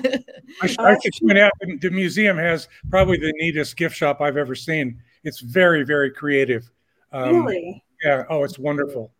I 0.62 0.66
should 0.66 1.12
point 1.20 1.38
out 1.38 1.52
the 1.80 1.90
museum 1.90 2.38
has 2.38 2.68
probably 2.90 3.18
the 3.18 3.32
neatest 3.36 3.76
gift 3.76 3.96
shop 3.96 4.20
I've 4.20 4.36
ever 4.36 4.54
seen. 4.54 5.00
It's 5.24 5.40
very 5.40 5.82
very 5.84 6.10
creative. 6.10 6.70
Um, 7.12 7.44
really? 7.44 7.82
Yeah. 8.02 8.24
Oh, 8.28 8.44
it's 8.44 8.58
wonderful. 8.58 9.12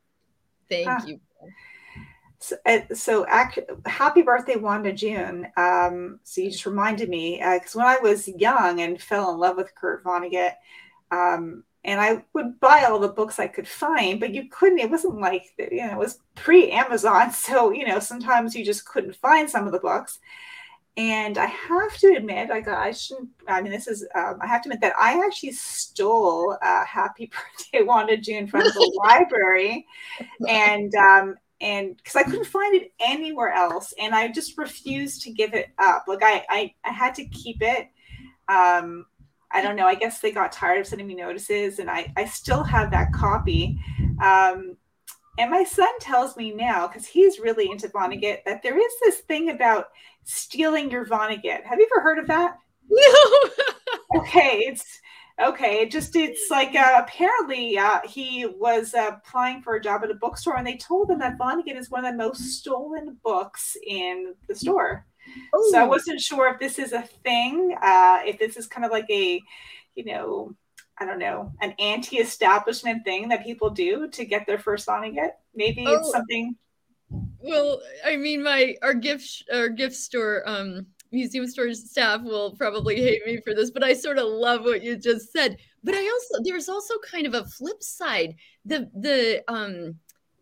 Thank 0.68 0.88
ah. 0.88 1.06
you. 1.06 1.20
So, 2.44 2.56
so 2.92 3.26
happy 3.86 4.20
birthday, 4.20 4.56
Wanda 4.56 4.92
June. 4.92 5.46
Um, 5.56 6.20
so 6.24 6.42
you 6.42 6.50
just 6.50 6.66
reminded 6.66 7.08
me 7.08 7.38
because 7.38 7.74
uh, 7.74 7.78
when 7.78 7.86
I 7.86 7.96
was 8.02 8.28
young 8.28 8.80
and 8.80 9.00
fell 9.00 9.30
in 9.32 9.38
love 9.38 9.56
with 9.56 9.74
Kurt 9.74 10.04
Vonnegut, 10.04 10.52
um, 11.10 11.64
and 11.84 11.98
I 11.98 12.22
would 12.34 12.60
buy 12.60 12.84
all 12.84 12.98
the 12.98 13.08
books 13.08 13.38
I 13.38 13.46
could 13.46 13.66
find, 13.66 14.20
but 14.20 14.34
you 14.34 14.50
couldn't. 14.50 14.78
It 14.78 14.90
wasn't 14.90 15.22
like 15.22 15.54
you 15.58 15.86
know 15.86 15.92
it 15.92 15.98
was 15.98 16.20
pre 16.34 16.70
Amazon, 16.70 17.30
so 17.32 17.70
you 17.70 17.86
know 17.86 17.98
sometimes 17.98 18.54
you 18.54 18.62
just 18.62 18.84
couldn't 18.84 19.16
find 19.16 19.48
some 19.48 19.66
of 19.66 19.72
the 19.72 19.80
books. 19.80 20.18
And 20.96 21.38
I 21.38 21.46
have 21.46 21.96
to 21.98 22.14
admit, 22.14 22.50
I 22.50 22.60
got 22.60 22.78
I 22.78 22.92
shouldn't. 22.92 23.30
I 23.48 23.62
mean, 23.62 23.72
this 23.72 23.88
is 23.88 24.06
um, 24.14 24.38
I 24.42 24.46
have 24.46 24.62
to 24.62 24.68
admit 24.68 24.82
that 24.82 24.94
I 25.00 25.24
actually 25.24 25.52
stole 25.52 26.58
uh, 26.60 26.84
"Happy 26.84 27.30
Birthday, 27.56 27.84
Wanda 27.84 28.18
June" 28.18 28.46
from 28.46 28.60
the 28.60 29.00
library, 29.04 29.86
and 30.46 30.94
um, 30.94 31.36
and 31.60 31.96
because 31.96 32.16
I 32.16 32.24
couldn't 32.24 32.46
find 32.46 32.74
it 32.74 32.92
anywhere 33.00 33.52
else, 33.52 33.94
and 34.00 34.14
I 34.14 34.28
just 34.28 34.58
refused 34.58 35.22
to 35.22 35.32
give 35.32 35.54
it 35.54 35.68
up. 35.78 36.04
Like 36.08 36.22
I, 36.22 36.44
I, 36.48 36.74
I 36.84 36.92
had 36.92 37.14
to 37.16 37.24
keep 37.26 37.62
it. 37.62 37.88
Um, 38.48 39.06
I 39.50 39.62
don't 39.62 39.76
know. 39.76 39.86
I 39.86 39.94
guess 39.94 40.20
they 40.20 40.32
got 40.32 40.52
tired 40.52 40.80
of 40.80 40.86
sending 40.86 41.06
me 41.06 41.14
notices, 41.14 41.78
and 41.78 41.90
I, 41.90 42.12
I 42.16 42.24
still 42.26 42.64
have 42.64 42.90
that 42.90 43.12
copy. 43.12 43.78
Um, 44.22 44.76
And 45.38 45.50
my 45.50 45.64
son 45.64 45.88
tells 46.00 46.36
me 46.36 46.52
now, 46.52 46.86
because 46.86 47.06
he's 47.06 47.40
really 47.40 47.70
into 47.70 47.88
Vonnegut, 47.88 48.44
that 48.46 48.62
there 48.62 48.78
is 48.78 48.92
this 49.02 49.18
thing 49.20 49.50
about 49.50 49.86
stealing 50.24 50.90
your 50.90 51.04
Vonnegut. 51.06 51.64
Have 51.64 51.78
you 51.80 51.88
ever 51.92 52.02
heard 52.02 52.18
of 52.18 52.26
that? 52.28 52.56
No. 52.90 54.20
okay, 54.20 54.58
it's 54.68 55.00
okay. 55.42 55.80
It 55.80 55.90
just 55.90 56.14
it's 56.16 56.50
like 56.50 56.74
uh, 56.74 57.02
apparently 57.02 57.78
uh, 57.78 58.00
he 58.04 58.46
was 58.46 58.94
uh, 58.94 59.12
applying 59.16 59.62
for 59.62 59.74
a 59.74 59.82
job 59.82 60.02
at 60.04 60.10
a 60.10 60.14
bookstore, 60.14 60.56
and 60.56 60.66
they 60.66 60.76
told 60.76 61.10
him 61.10 61.18
that 61.20 61.38
Vonnegut 61.38 61.76
is 61.76 61.90
one 61.90 62.04
of 62.04 62.12
the 62.12 62.18
most 62.18 62.40
stolen 62.58 63.18
books 63.22 63.76
in 63.86 64.34
the 64.48 64.54
store. 64.54 65.06
Ooh. 65.56 65.68
So 65.70 65.80
I 65.80 65.84
wasn't 65.84 66.20
sure 66.20 66.52
if 66.52 66.60
this 66.60 66.78
is 66.78 66.92
a 66.92 67.02
thing, 67.02 67.74
uh, 67.80 68.20
if 68.24 68.38
this 68.38 68.56
is 68.56 68.66
kind 68.66 68.84
of 68.84 68.90
like 68.90 69.08
a, 69.10 69.40
you 69.94 70.04
know, 70.04 70.54
I 70.98 71.06
don't 71.06 71.18
know, 71.18 71.52
an 71.60 71.74
anti-establishment 71.78 73.04
thing 73.04 73.28
that 73.28 73.44
people 73.44 73.70
do 73.70 74.08
to 74.08 74.24
get 74.24 74.46
their 74.46 74.58
first 74.58 74.86
Vonnegut. 74.86 75.30
Maybe 75.54 75.84
oh. 75.86 75.96
it's 75.96 76.12
something. 76.12 76.56
Well, 77.38 77.80
I 78.04 78.16
mean, 78.16 78.42
my 78.42 78.76
our 78.82 78.94
gift 78.94 79.44
our 79.52 79.68
gift 79.68 79.96
store 79.96 80.42
um 80.46 80.86
museum 81.14 81.46
store 81.46 81.72
staff 81.72 82.22
will 82.22 82.52
probably 82.56 83.00
hate 83.00 83.24
me 83.26 83.40
for 83.40 83.54
this, 83.54 83.70
but 83.70 83.84
I 83.84 83.94
sort 83.94 84.18
of 84.18 84.26
love 84.26 84.62
what 84.62 84.82
you 84.82 84.96
just 84.96 85.32
said. 85.32 85.56
But 85.82 85.94
I 85.94 86.00
also 86.00 86.42
there's 86.42 86.68
also 86.68 86.94
kind 86.98 87.26
of 87.26 87.34
a 87.34 87.44
flip 87.44 87.82
side. 87.82 88.34
The 88.64 88.90
the 88.94 89.42
um 89.48 89.96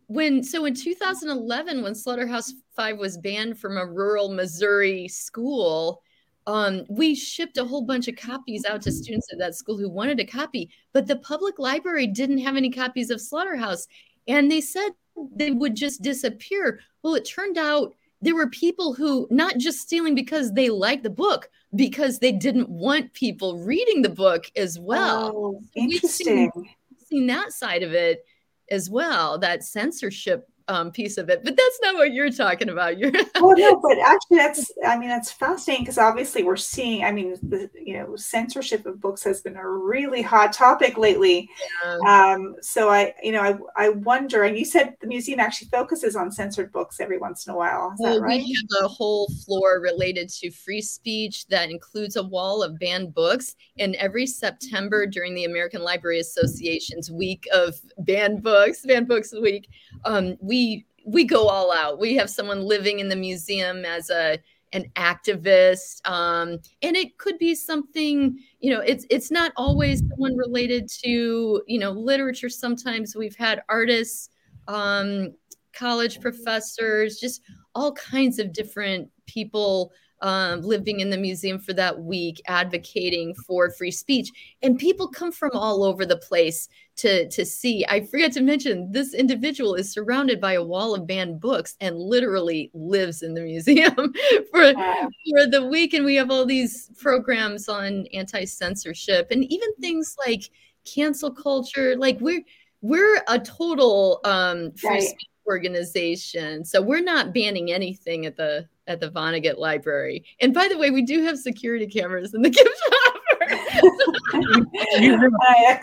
when 0.06 0.42
so 0.42 0.64
in 0.64 0.74
2011 0.74 1.82
when 1.82 1.94
Slaughterhouse 1.94 2.52
5 2.76 2.98
was 2.98 3.18
banned 3.18 3.58
from 3.58 3.76
a 3.76 3.86
rural 3.86 4.32
Missouri 4.32 5.08
school, 5.08 6.02
um, 6.46 6.84
we 6.88 7.14
shipped 7.14 7.56
a 7.56 7.64
whole 7.64 7.82
bunch 7.82 8.08
of 8.08 8.16
copies 8.16 8.64
out 8.64 8.82
to 8.82 8.92
students 8.92 9.28
at 9.32 9.38
that 9.38 9.54
school 9.54 9.78
who 9.78 9.88
wanted 9.88 10.20
a 10.20 10.24
copy, 10.26 10.70
but 10.92 11.06
the 11.06 11.16
public 11.16 11.58
library 11.58 12.06
didn't 12.06 12.38
have 12.38 12.56
any 12.56 12.70
copies 12.70 13.10
of 13.10 13.20
Slaughterhouse. 13.20 13.86
And 14.28 14.50
they 14.50 14.60
said 14.60 14.90
they 15.34 15.50
would 15.50 15.76
just 15.76 16.02
disappear. 16.02 16.80
Well, 17.02 17.14
it 17.14 17.24
turned 17.24 17.58
out 17.58 17.94
there 18.22 18.34
were 18.34 18.48
people 18.48 18.94
who 18.94 19.26
not 19.30 19.58
just 19.58 19.80
stealing 19.80 20.14
because 20.14 20.52
they 20.52 20.70
liked 20.70 21.02
the 21.02 21.10
book, 21.10 21.50
because 21.74 22.18
they 22.20 22.32
didn't 22.32 22.68
want 22.68 23.12
people 23.12 23.58
reading 23.58 24.02
the 24.02 24.08
book 24.08 24.50
as 24.56 24.78
well. 24.78 25.32
Oh, 25.34 25.62
interesting. 25.74 26.50
We've 26.54 26.64
seen, 26.64 26.74
seen 27.08 27.26
that 27.26 27.52
side 27.52 27.82
of 27.82 27.92
it 27.92 28.24
as 28.70 28.88
well, 28.88 29.38
that 29.38 29.64
censorship 29.64 30.48
um, 30.72 30.90
piece 30.90 31.18
of 31.18 31.28
it. 31.28 31.44
But 31.44 31.56
that's 31.56 31.78
not 31.82 31.94
what 31.96 32.12
you're 32.12 32.30
talking 32.30 32.70
about. 32.70 32.98
You're 32.98 33.12
well, 33.40 33.56
no, 33.56 33.80
but 33.80 33.98
actually, 33.98 34.38
that's 34.38 34.72
I 34.86 34.98
mean 34.98 35.08
that's 35.08 35.30
fascinating 35.30 35.84
because 35.84 35.98
obviously 35.98 36.42
we're 36.42 36.56
seeing. 36.56 37.04
I 37.04 37.12
mean, 37.12 37.36
the 37.42 37.70
you 37.74 37.98
know 37.98 38.16
censorship 38.16 38.86
of 38.86 39.00
books 39.00 39.22
has 39.24 39.42
been 39.42 39.56
a 39.56 39.68
really 39.68 40.22
hot 40.22 40.52
topic 40.52 40.96
lately. 40.96 41.48
Yeah. 41.84 42.32
Um, 42.32 42.56
so 42.60 42.88
I 42.88 43.14
you 43.22 43.32
know 43.32 43.42
I 43.42 43.84
I 43.86 43.88
wonder. 43.90 44.44
And 44.44 44.56
you 44.56 44.64
said 44.64 44.96
the 45.00 45.06
museum 45.06 45.40
actually 45.40 45.68
focuses 45.68 46.16
on 46.16 46.32
censored 46.32 46.72
books 46.72 47.00
every 47.00 47.18
once 47.18 47.46
in 47.46 47.52
a 47.52 47.56
while. 47.56 47.92
Is 47.92 48.00
well, 48.00 48.14
that 48.14 48.22
right? 48.22 48.42
We 48.42 48.52
have 48.54 48.84
a 48.84 48.88
whole 48.88 49.28
floor 49.44 49.80
related 49.80 50.28
to 50.30 50.50
free 50.50 50.80
speech 50.80 51.46
that 51.48 51.70
includes 51.70 52.16
a 52.16 52.22
wall 52.22 52.62
of 52.62 52.78
banned 52.78 53.14
books. 53.14 53.56
And 53.78 53.94
every 53.96 54.26
September 54.26 55.06
during 55.06 55.34
the 55.34 55.44
American 55.44 55.82
Library 55.82 56.20
Association's 56.20 57.10
week 57.10 57.46
of 57.52 57.74
banned 57.98 58.42
books, 58.42 58.84
banned 58.86 59.08
books 59.08 59.32
week, 59.40 59.68
um, 60.04 60.36
we 60.40 60.56
we 61.04 61.24
go 61.24 61.48
all 61.48 61.72
out. 61.72 61.98
We 61.98 62.14
have 62.16 62.30
someone 62.30 62.62
living 62.62 63.00
in 63.00 63.08
the 63.08 63.16
museum 63.16 63.84
as 63.84 64.10
a 64.10 64.38
an 64.74 64.90
activist, 64.96 66.00
um, 66.08 66.58
and 66.80 66.96
it 66.96 67.18
could 67.18 67.38
be 67.38 67.54
something. 67.54 68.38
You 68.60 68.72
know, 68.72 68.80
it's 68.80 69.06
it's 69.10 69.30
not 69.30 69.52
always 69.56 70.02
someone 70.08 70.36
related 70.36 70.88
to 71.04 71.62
you 71.66 71.78
know 71.78 71.90
literature. 71.90 72.48
Sometimes 72.48 73.14
we've 73.14 73.36
had 73.36 73.62
artists, 73.68 74.30
um, 74.68 75.34
college 75.72 76.20
professors, 76.20 77.18
just 77.18 77.42
all 77.74 77.92
kinds 77.92 78.38
of 78.38 78.52
different 78.52 79.10
people 79.26 79.92
um, 80.22 80.62
living 80.62 81.00
in 81.00 81.10
the 81.10 81.18
museum 81.18 81.58
for 81.58 81.72
that 81.74 82.00
week, 82.00 82.40
advocating 82.46 83.34
for 83.34 83.70
free 83.70 83.90
speech. 83.90 84.30
And 84.62 84.78
people 84.78 85.08
come 85.08 85.32
from 85.32 85.50
all 85.52 85.82
over 85.82 86.06
the 86.06 86.16
place 86.16 86.68
to, 86.96 87.28
to 87.28 87.44
see. 87.44 87.84
I 87.88 88.06
forgot 88.06 88.32
to 88.32 88.40
mention 88.40 88.90
this 88.92 89.14
individual 89.14 89.74
is 89.74 89.92
surrounded 89.92 90.40
by 90.40 90.54
a 90.54 90.62
wall 90.62 90.94
of 90.94 91.06
banned 91.06 91.40
books 91.40 91.76
and 91.80 91.98
literally 91.98 92.70
lives 92.72 93.22
in 93.22 93.34
the 93.34 93.42
museum 93.42 93.94
for, 94.50 94.72
for 94.72 95.46
the 95.46 95.68
week. 95.70 95.92
And 95.92 96.04
we 96.04 96.14
have 96.14 96.30
all 96.30 96.46
these 96.46 96.90
programs 96.98 97.68
on 97.68 98.06
anti 98.14 98.44
censorship 98.44 99.28
and 99.30 99.44
even 99.44 99.74
things 99.80 100.16
like 100.24 100.44
cancel 100.84 101.32
culture. 101.32 101.96
Like 101.96 102.18
we're, 102.20 102.42
we're 102.80 103.22
a 103.28 103.38
total 103.40 104.20
um, 104.24 104.72
free 104.72 104.90
right. 104.90 105.02
speech 105.02 105.31
organization. 105.46 106.64
So 106.64 106.80
we're 106.80 107.02
not 107.02 107.34
banning 107.34 107.72
anything 107.72 108.26
at 108.26 108.36
the 108.36 108.68
at 108.86 109.00
the 109.00 109.10
Vonnegut 109.10 109.58
Library. 109.58 110.24
And 110.40 110.52
by 110.52 110.68
the 110.68 110.76
way, 110.76 110.90
we 110.90 111.02
do 111.02 111.22
have 111.22 111.38
security 111.38 111.86
cameras 111.86 112.34
in 112.34 112.42
the 112.42 112.50
gift 112.50 112.68
shop. 112.68 113.22
uh, 113.42 113.56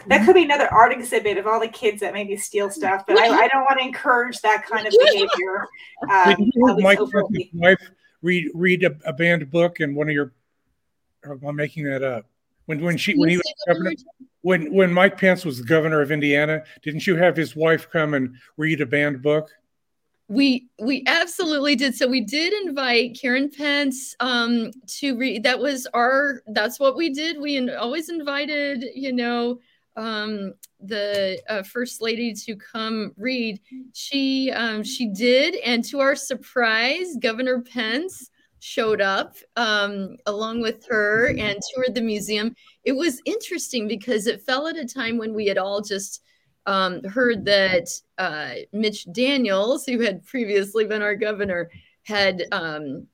that, 0.08 0.24
could 0.26 0.36
be 0.36 0.44
another 0.44 0.72
art 0.74 0.92
exhibit 0.92 1.38
of 1.38 1.46
all 1.46 1.60
the 1.60 1.68
kids 1.68 2.00
that 2.00 2.14
maybe 2.14 2.36
steal 2.38 2.70
stuff, 2.70 3.04
but 3.08 3.18
I, 3.18 3.26
I 3.28 3.48
don't 3.48 3.62
want 3.62 3.80
to 3.80 3.86
encourage 3.86 4.40
that 4.42 4.66
kind 4.66 4.88
of 4.88 4.94
behavior. 5.00 5.68
Um, 6.10 6.36
Did 6.36 6.52
you 6.56 6.78
Mike 6.78 7.00
wife 7.54 7.78
read 8.22 8.50
read 8.54 8.84
a, 8.86 8.96
a, 9.04 9.12
banned 9.12 9.52
book 9.52 9.82
and 9.82 9.98
one 9.98 10.08
of 10.08 10.14
your? 10.14 10.32
I'm 11.26 11.58
making 11.58 11.84
that 11.84 12.04
up. 12.04 12.26
When 12.70 12.84
when 12.84 12.98
she 12.98 13.18
when 13.18 13.30
he 13.30 13.38
was 13.38 13.54
governor, 13.68 13.94
when 14.42 14.72
when 14.72 14.94
Mike 14.94 15.18
Pence 15.18 15.44
was 15.44 15.58
the 15.58 15.64
governor 15.64 16.02
of 16.02 16.12
Indiana, 16.12 16.62
didn't 16.84 17.08
you 17.08 17.16
have 17.16 17.36
his 17.36 17.56
wife 17.56 17.90
come 17.90 18.14
and 18.14 18.36
read 18.58 18.80
a 18.80 18.86
banned 18.86 19.24
book? 19.24 19.50
we 20.28 20.70
we 20.80 21.04
absolutely 21.08 21.76
did. 21.76 21.96
So 21.96 22.08
we 22.08 22.22
did 22.22 22.54
invite 22.68 23.18
karen 23.20 23.50
pence 23.50 24.16
um 24.20 24.70
to 25.00 25.18
read 25.18 25.42
that 25.42 25.58
was 25.58 25.88
our 25.96 26.44
that's 26.54 26.80
what 26.80 26.96
we 26.96 27.10
did. 27.10 27.42
We 27.42 27.58
in, 27.58 27.72
always 27.72 28.08
invited 28.08 28.86
you 28.94 29.14
know 29.14 29.58
um 29.98 30.54
the 30.80 31.42
uh, 31.50 31.64
first 31.64 32.04
lady 32.04 32.36
to 32.46 32.56
come 32.56 33.14
read. 33.18 33.60
She 33.96 34.52
um 34.52 34.84
she 34.84 35.08
did. 35.08 35.56
And 35.56 35.84
to 35.86 36.02
our 36.02 36.16
surprise 36.16 37.18
governor 37.20 37.62
pence 37.62 38.30
showed 38.60 39.02
up 39.02 39.36
um 39.56 40.18
along 40.26 40.62
with 40.62 40.86
her 40.88 41.30
and 41.30 41.60
toured 41.74 41.96
the 41.96 42.02
museum 42.02 42.56
it 42.84 42.94
was 42.94 43.22
interesting 43.26 43.88
because 43.88 44.28
it 44.28 44.42
fell 44.42 44.68
at 44.68 44.78
a 44.78 44.86
time 44.86 45.18
when 45.18 45.34
we 45.34 45.46
had 45.48 45.58
all 45.58 45.82
just 45.82 46.22
um, 46.66 47.04
heard 47.04 47.46
that 47.46 47.90
uh, 48.20 48.52
Mitch 48.72 49.12
Daniels, 49.12 49.86
who 49.86 50.02
had 50.02 50.24
previously 50.24 50.86
been 50.86 51.02
our 51.02 51.16
governor, 51.16 51.72
had 52.04 52.44
um, 52.52 53.08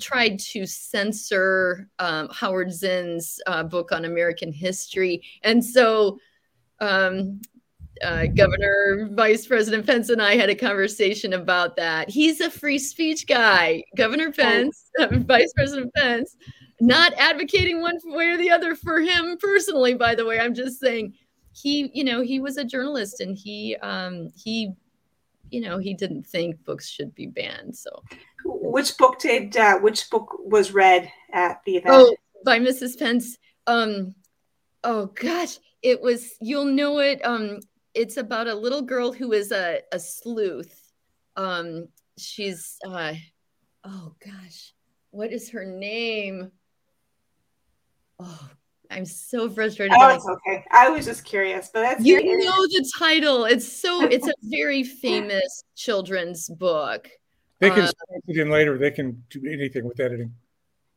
tried 0.00 0.38
to 0.40 0.66
censor 0.66 1.88
um, 2.00 2.28
Howard 2.32 2.72
Zinn's 2.72 3.40
uh, 3.46 3.62
book 3.62 3.92
on 3.92 4.04
American 4.04 4.52
history. 4.52 5.22
And 5.42 5.64
so 5.64 6.18
um, 6.80 7.40
uh, 8.02 8.26
Governor 8.26 9.08
Vice 9.12 9.46
President 9.46 9.86
Pence 9.86 10.08
and 10.08 10.20
I 10.20 10.36
had 10.36 10.50
a 10.50 10.54
conversation 10.54 11.32
about 11.32 11.76
that. 11.76 12.10
He's 12.10 12.40
a 12.40 12.50
free 12.50 12.78
speech 12.78 13.26
guy. 13.26 13.84
Governor 13.96 14.32
Pence, 14.32 14.90
oh. 14.98 15.08
Vice 15.12 15.52
President 15.54 15.92
Pence, 15.94 16.36
not 16.80 17.12
advocating 17.16 17.80
one 17.80 17.98
way 18.04 18.28
or 18.28 18.36
the 18.36 18.50
other 18.50 18.74
for 18.74 19.00
him 19.00 19.36
personally, 19.40 19.94
by 19.94 20.14
the 20.14 20.24
way. 20.24 20.40
I'm 20.40 20.54
just 20.54 20.80
saying 20.80 21.14
he 21.54 21.90
you 21.94 22.04
know 22.04 22.20
he 22.20 22.40
was 22.40 22.56
a 22.56 22.64
journalist 22.64 23.20
and 23.20 23.36
he 23.36 23.76
um 23.76 24.28
he 24.34 24.72
you 25.50 25.60
know 25.60 25.78
he 25.78 25.94
didn't 25.94 26.26
think 26.26 26.62
books 26.64 26.88
should 26.88 27.14
be 27.14 27.26
banned 27.26 27.74
so 27.74 28.02
which 28.44 28.96
book 28.98 29.18
did 29.20 29.56
uh, 29.56 29.78
which 29.78 30.10
book 30.10 30.36
was 30.40 30.72
read 30.72 31.10
at 31.32 31.60
the 31.64 31.76
event 31.76 31.94
oh 31.94 32.16
by 32.44 32.58
mrs 32.58 32.98
pence 32.98 33.38
um 33.66 34.14
oh 34.82 35.06
gosh 35.06 35.58
it 35.82 36.00
was 36.00 36.32
you'll 36.40 36.64
know 36.64 36.98
it 36.98 37.24
um 37.24 37.60
it's 37.94 38.16
about 38.16 38.46
a 38.46 38.54
little 38.54 38.82
girl 38.82 39.12
who 39.12 39.32
is 39.32 39.52
a, 39.52 39.80
a 39.92 39.98
sleuth 39.98 40.92
um 41.36 41.88
she's 42.18 42.78
uh 42.86 43.14
oh 43.84 44.14
gosh 44.24 44.72
what 45.10 45.32
is 45.32 45.50
her 45.50 45.64
name 45.64 46.50
oh 48.20 48.50
I'm 48.90 49.06
so 49.06 49.50
frustrated. 49.50 49.96
Oh, 49.98 50.08
it's 50.08 50.26
okay. 50.26 50.64
I 50.70 50.88
was 50.88 51.04
just 51.04 51.24
curious, 51.24 51.70
but 51.72 51.80
that's 51.80 52.04
you 52.04 52.22
know 52.22 52.62
the 52.68 52.88
title. 52.96 53.44
It's 53.44 53.70
so 53.70 54.04
it's 54.10 54.28
a 54.28 54.34
very 54.42 54.84
famous 54.84 55.64
children's 55.74 56.48
book. 56.48 57.08
They 57.60 57.70
can 57.70 57.84
um, 57.84 57.92
it 58.26 58.36
in 58.36 58.50
later. 58.50 58.78
They 58.78 58.90
can 58.90 59.24
do 59.30 59.42
anything 59.50 59.84
with 59.84 59.98
editing. 60.00 60.32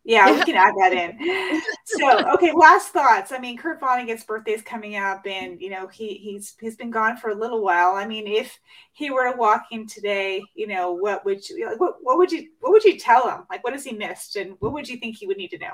Yeah, 0.07 0.31
we 0.31 0.41
can 0.45 0.55
add 0.55 0.73
that 0.79 0.93
in. 0.93 1.61
So, 1.89 2.33
okay, 2.33 2.51
last 2.51 2.89
thoughts. 2.89 3.31
I 3.31 3.39
mean, 3.39 3.57
Kurt 3.57 3.79
Vonnegut's 3.79 4.25
birthday 4.25 4.51
is 4.51 4.61
coming 4.61 4.97
up, 4.97 5.25
and 5.25 5.59
you 5.59 5.69
know 5.69 5.87
he 5.87 6.15
he's 6.15 6.53
he's 6.59 6.75
been 6.75 6.91
gone 6.91 7.15
for 7.15 7.29
a 7.29 7.35
little 7.35 7.63
while. 7.63 7.95
I 7.95 8.05
mean, 8.05 8.27
if 8.27 8.59
he 8.91 9.09
were 9.09 9.31
to 9.31 9.37
walk 9.37 9.67
in 9.71 9.87
today, 9.87 10.43
you 10.53 10.67
know, 10.67 10.91
what 10.91 11.23
would 11.23 11.47
you 11.47 11.73
what 11.77 11.95
what 12.01 12.17
would 12.17 12.29
you 12.29 12.49
what 12.59 12.73
would 12.73 12.83
you 12.83 12.99
tell 12.99 13.29
him? 13.29 13.45
Like, 13.49 13.63
what 13.63 13.71
has 13.71 13.85
he 13.85 13.93
missed, 13.93 14.35
and 14.35 14.57
what 14.59 14.73
would 14.73 14.87
you 14.87 14.97
think 14.97 15.15
he 15.15 15.27
would 15.27 15.37
need 15.37 15.51
to 15.51 15.59
know? 15.59 15.73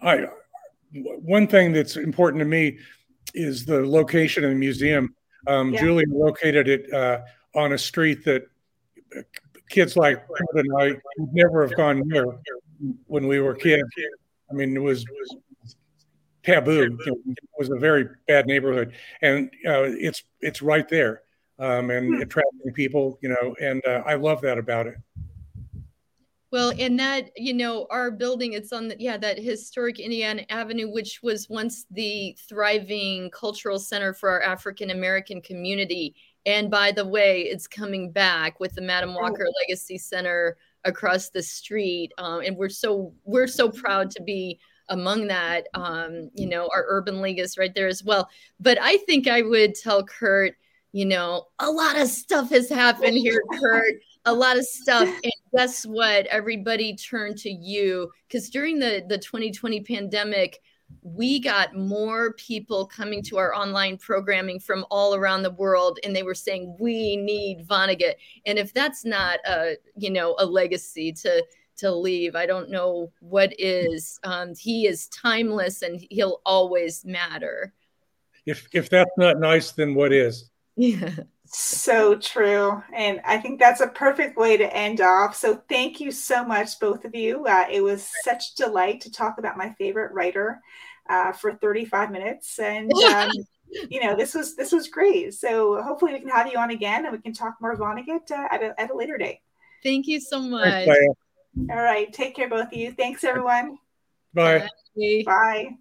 I 0.00 0.28
one 0.92 1.48
thing 1.48 1.72
that's 1.72 1.96
important 1.96 2.40
to 2.40 2.46
me 2.46 2.78
is 3.34 3.64
the 3.64 3.84
location 3.84 4.44
of 4.44 4.50
the 4.50 4.56
museum. 4.56 5.14
Um, 5.48 5.74
yeah. 5.74 5.80
Julie 5.80 6.06
located 6.08 6.68
it 6.68 6.92
uh, 6.92 7.22
on 7.56 7.72
a 7.72 7.78
street 7.78 8.24
that 8.24 8.46
kids 9.68 9.96
like 9.96 10.26
Kurt 10.28 10.64
and 10.64 10.72
I 10.78 10.86
would 11.18 11.32
never 11.32 11.66
have 11.66 11.76
gone 11.76 12.02
near 12.06 12.24
when 13.06 13.26
we 13.26 13.40
were 13.40 13.54
kids. 13.54 13.82
I 14.50 14.54
mean, 14.54 14.76
it 14.76 14.80
was, 14.80 15.04
taboo. 16.44 16.98
It 17.06 17.38
was 17.58 17.70
a 17.70 17.78
very 17.78 18.08
bad 18.28 18.46
neighborhood, 18.46 18.92
and 19.22 19.46
uh, 19.66 19.88
it's 19.88 20.24
it's 20.40 20.62
right 20.62 20.88
there, 20.88 21.22
um, 21.58 21.90
and 21.90 22.16
hmm. 22.16 22.22
attracting 22.22 22.72
people, 22.74 23.18
you 23.22 23.30
know, 23.30 23.54
and 23.60 23.84
uh, 23.86 24.02
I 24.06 24.14
love 24.14 24.40
that 24.42 24.58
about 24.58 24.86
it. 24.86 24.96
Well, 26.54 26.72
and 26.78 26.96
that, 27.00 27.32
you 27.36 27.52
know, 27.52 27.88
our 27.90 28.12
building, 28.12 28.52
it's 28.52 28.72
on 28.72 28.86
the, 28.86 28.96
yeah, 29.00 29.16
that 29.16 29.40
historic 29.40 29.98
Indiana 29.98 30.44
Avenue, 30.50 30.88
which 30.88 31.20
was 31.20 31.48
once 31.48 31.84
the 31.90 32.36
thriving 32.48 33.28
cultural 33.30 33.80
center 33.80 34.14
for 34.14 34.30
our 34.30 34.40
African 34.40 34.90
American 34.90 35.40
community. 35.40 36.14
And 36.46 36.70
by 36.70 36.92
the 36.92 37.04
way, 37.04 37.40
it's 37.40 37.66
coming 37.66 38.12
back 38.12 38.60
with 38.60 38.72
the 38.76 38.82
Madam 38.82 39.16
oh. 39.16 39.20
Walker 39.20 39.48
Legacy 39.62 39.98
Center 39.98 40.56
across 40.84 41.30
the 41.30 41.42
street. 41.42 42.12
Um, 42.18 42.40
and 42.40 42.56
we're 42.56 42.68
so, 42.68 43.12
we're 43.24 43.46
so 43.46 43.70
proud 43.70 44.10
to 44.12 44.22
be 44.22 44.58
among 44.88 45.28
that. 45.28 45.66
Um, 45.74 46.30
you 46.34 46.46
know, 46.46 46.68
our 46.74 46.84
urban 46.88 47.20
league 47.22 47.38
is 47.38 47.58
right 47.58 47.74
there 47.74 47.88
as 47.88 48.04
well. 48.04 48.28
But 48.60 48.78
I 48.80 48.98
think 48.98 49.28
I 49.28 49.42
would 49.42 49.74
tell 49.74 50.04
Kurt, 50.04 50.56
you 50.92 51.06
know, 51.06 51.46
a 51.58 51.70
lot 51.70 51.98
of 51.98 52.08
stuff 52.08 52.50
has 52.50 52.68
happened 52.68 53.16
here, 53.16 53.42
Kurt 53.60 53.94
a 54.24 54.32
lot 54.32 54.56
of 54.56 54.64
stuff. 54.64 55.08
And 55.08 55.32
guess 55.56 55.84
what? 55.84 56.26
Everybody 56.26 56.96
turned 56.96 57.38
to 57.38 57.50
you 57.50 58.10
because 58.26 58.50
during 58.50 58.78
the, 58.78 59.04
the 59.08 59.18
2020 59.18 59.80
pandemic, 59.82 60.60
we 61.02 61.38
got 61.40 61.74
more 61.74 62.32
people 62.34 62.86
coming 62.86 63.22
to 63.22 63.38
our 63.38 63.54
online 63.54 63.96
programming 63.96 64.58
from 64.58 64.84
all 64.90 65.14
around 65.14 65.42
the 65.42 65.50
world 65.50 65.98
and 66.04 66.14
they 66.14 66.22
were 66.22 66.34
saying 66.34 66.76
we 66.78 67.16
need 67.16 67.66
vonnegut. 67.66 68.14
And 68.46 68.58
if 68.58 68.72
that's 68.72 69.04
not 69.04 69.40
a 69.46 69.76
you 69.96 70.10
know 70.10 70.34
a 70.38 70.46
legacy 70.46 71.12
to 71.12 71.44
to 71.76 71.90
leave 71.90 72.36
i 72.36 72.46
don't 72.46 72.70
know 72.70 73.10
what 73.18 73.52
is 73.58 74.20
um, 74.22 74.54
he 74.54 74.86
is 74.86 75.08
timeless 75.08 75.82
and 75.82 76.04
he'll 76.10 76.40
always 76.46 77.04
matter. 77.04 77.72
If 78.46 78.68
if 78.72 78.88
that's 78.90 79.10
not 79.16 79.38
nice 79.38 79.72
then 79.72 79.94
what 79.94 80.12
is? 80.12 80.50
Yeah 80.76 81.14
so 81.58 82.16
true. 82.16 82.82
And 82.94 83.20
I 83.24 83.38
think 83.38 83.58
that's 83.58 83.80
a 83.80 83.88
perfect 83.88 84.36
way 84.36 84.56
to 84.56 84.76
end 84.76 85.00
off. 85.00 85.36
So 85.36 85.62
thank 85.68 86.00
you 86.00 86.10
so 86.10 86.44
much, 86.44 86.78
both 86.80 87.04
of 87.04 87.14
you. 87.14 87.46
Uh, 87.46 87.66
it 87.70 87.82
was 87.82 88.10
such 88.22 88.54
delight 88.54 89.00
to 89.02 89.10
talk 89.10 89.38
about 89.38 89.56
my 89.56 89.70
favorite 89.78 90.12
writer 90.12 90.60
uh, 91.08 91.32
for 91.32 91.54
35 91.54 92.10
minutes. 92.10 92.58
And 92.58 92.92
um, 93.08 93.30
you 93.90 94.02
know, 94.02 94.16
this 94.16 94.34
was 94.34 94.56
this 94.56 94.72
was 94.72 94.88
great. 94.88 95.34
So 95.34 95.82
hopefully 95.82 96.12
we 96.12 96.20
can 96.20 96.28
have 96.28 96.50
you 96.50 96.58
on 96.58 96.70
again 96.70 97.04
and 97.04 97.12
we 97.12 97.20
can 97.20 97.32
talk 97.32 97.56
more 97.60 97.76
Vonnegut 97.76 98.30
uh, 98.30 98.48
at, 98.50 98.62
a, 98.62 98.80
at 98.80 98.90
a 98.90 98.96
later 98.96 99.18
date. 99.18 99.40
Thank 99.82 100.06
you 100.06 100.20
so 100.20 100.40
much. 100.40 100.86
All 101.70 101.82
right. 101.82 102.12
Take 102.12 102.34
care, 102.34 102.48
both 102.48 102.68
of 102.68 102.72
you. 102.72 102.92
Thanks, 102.92 103.22
everyone. 103.22 103.78
Bye. 104.32 104.68
Bye. 104.96 105.22
Bye. 105.24 105.76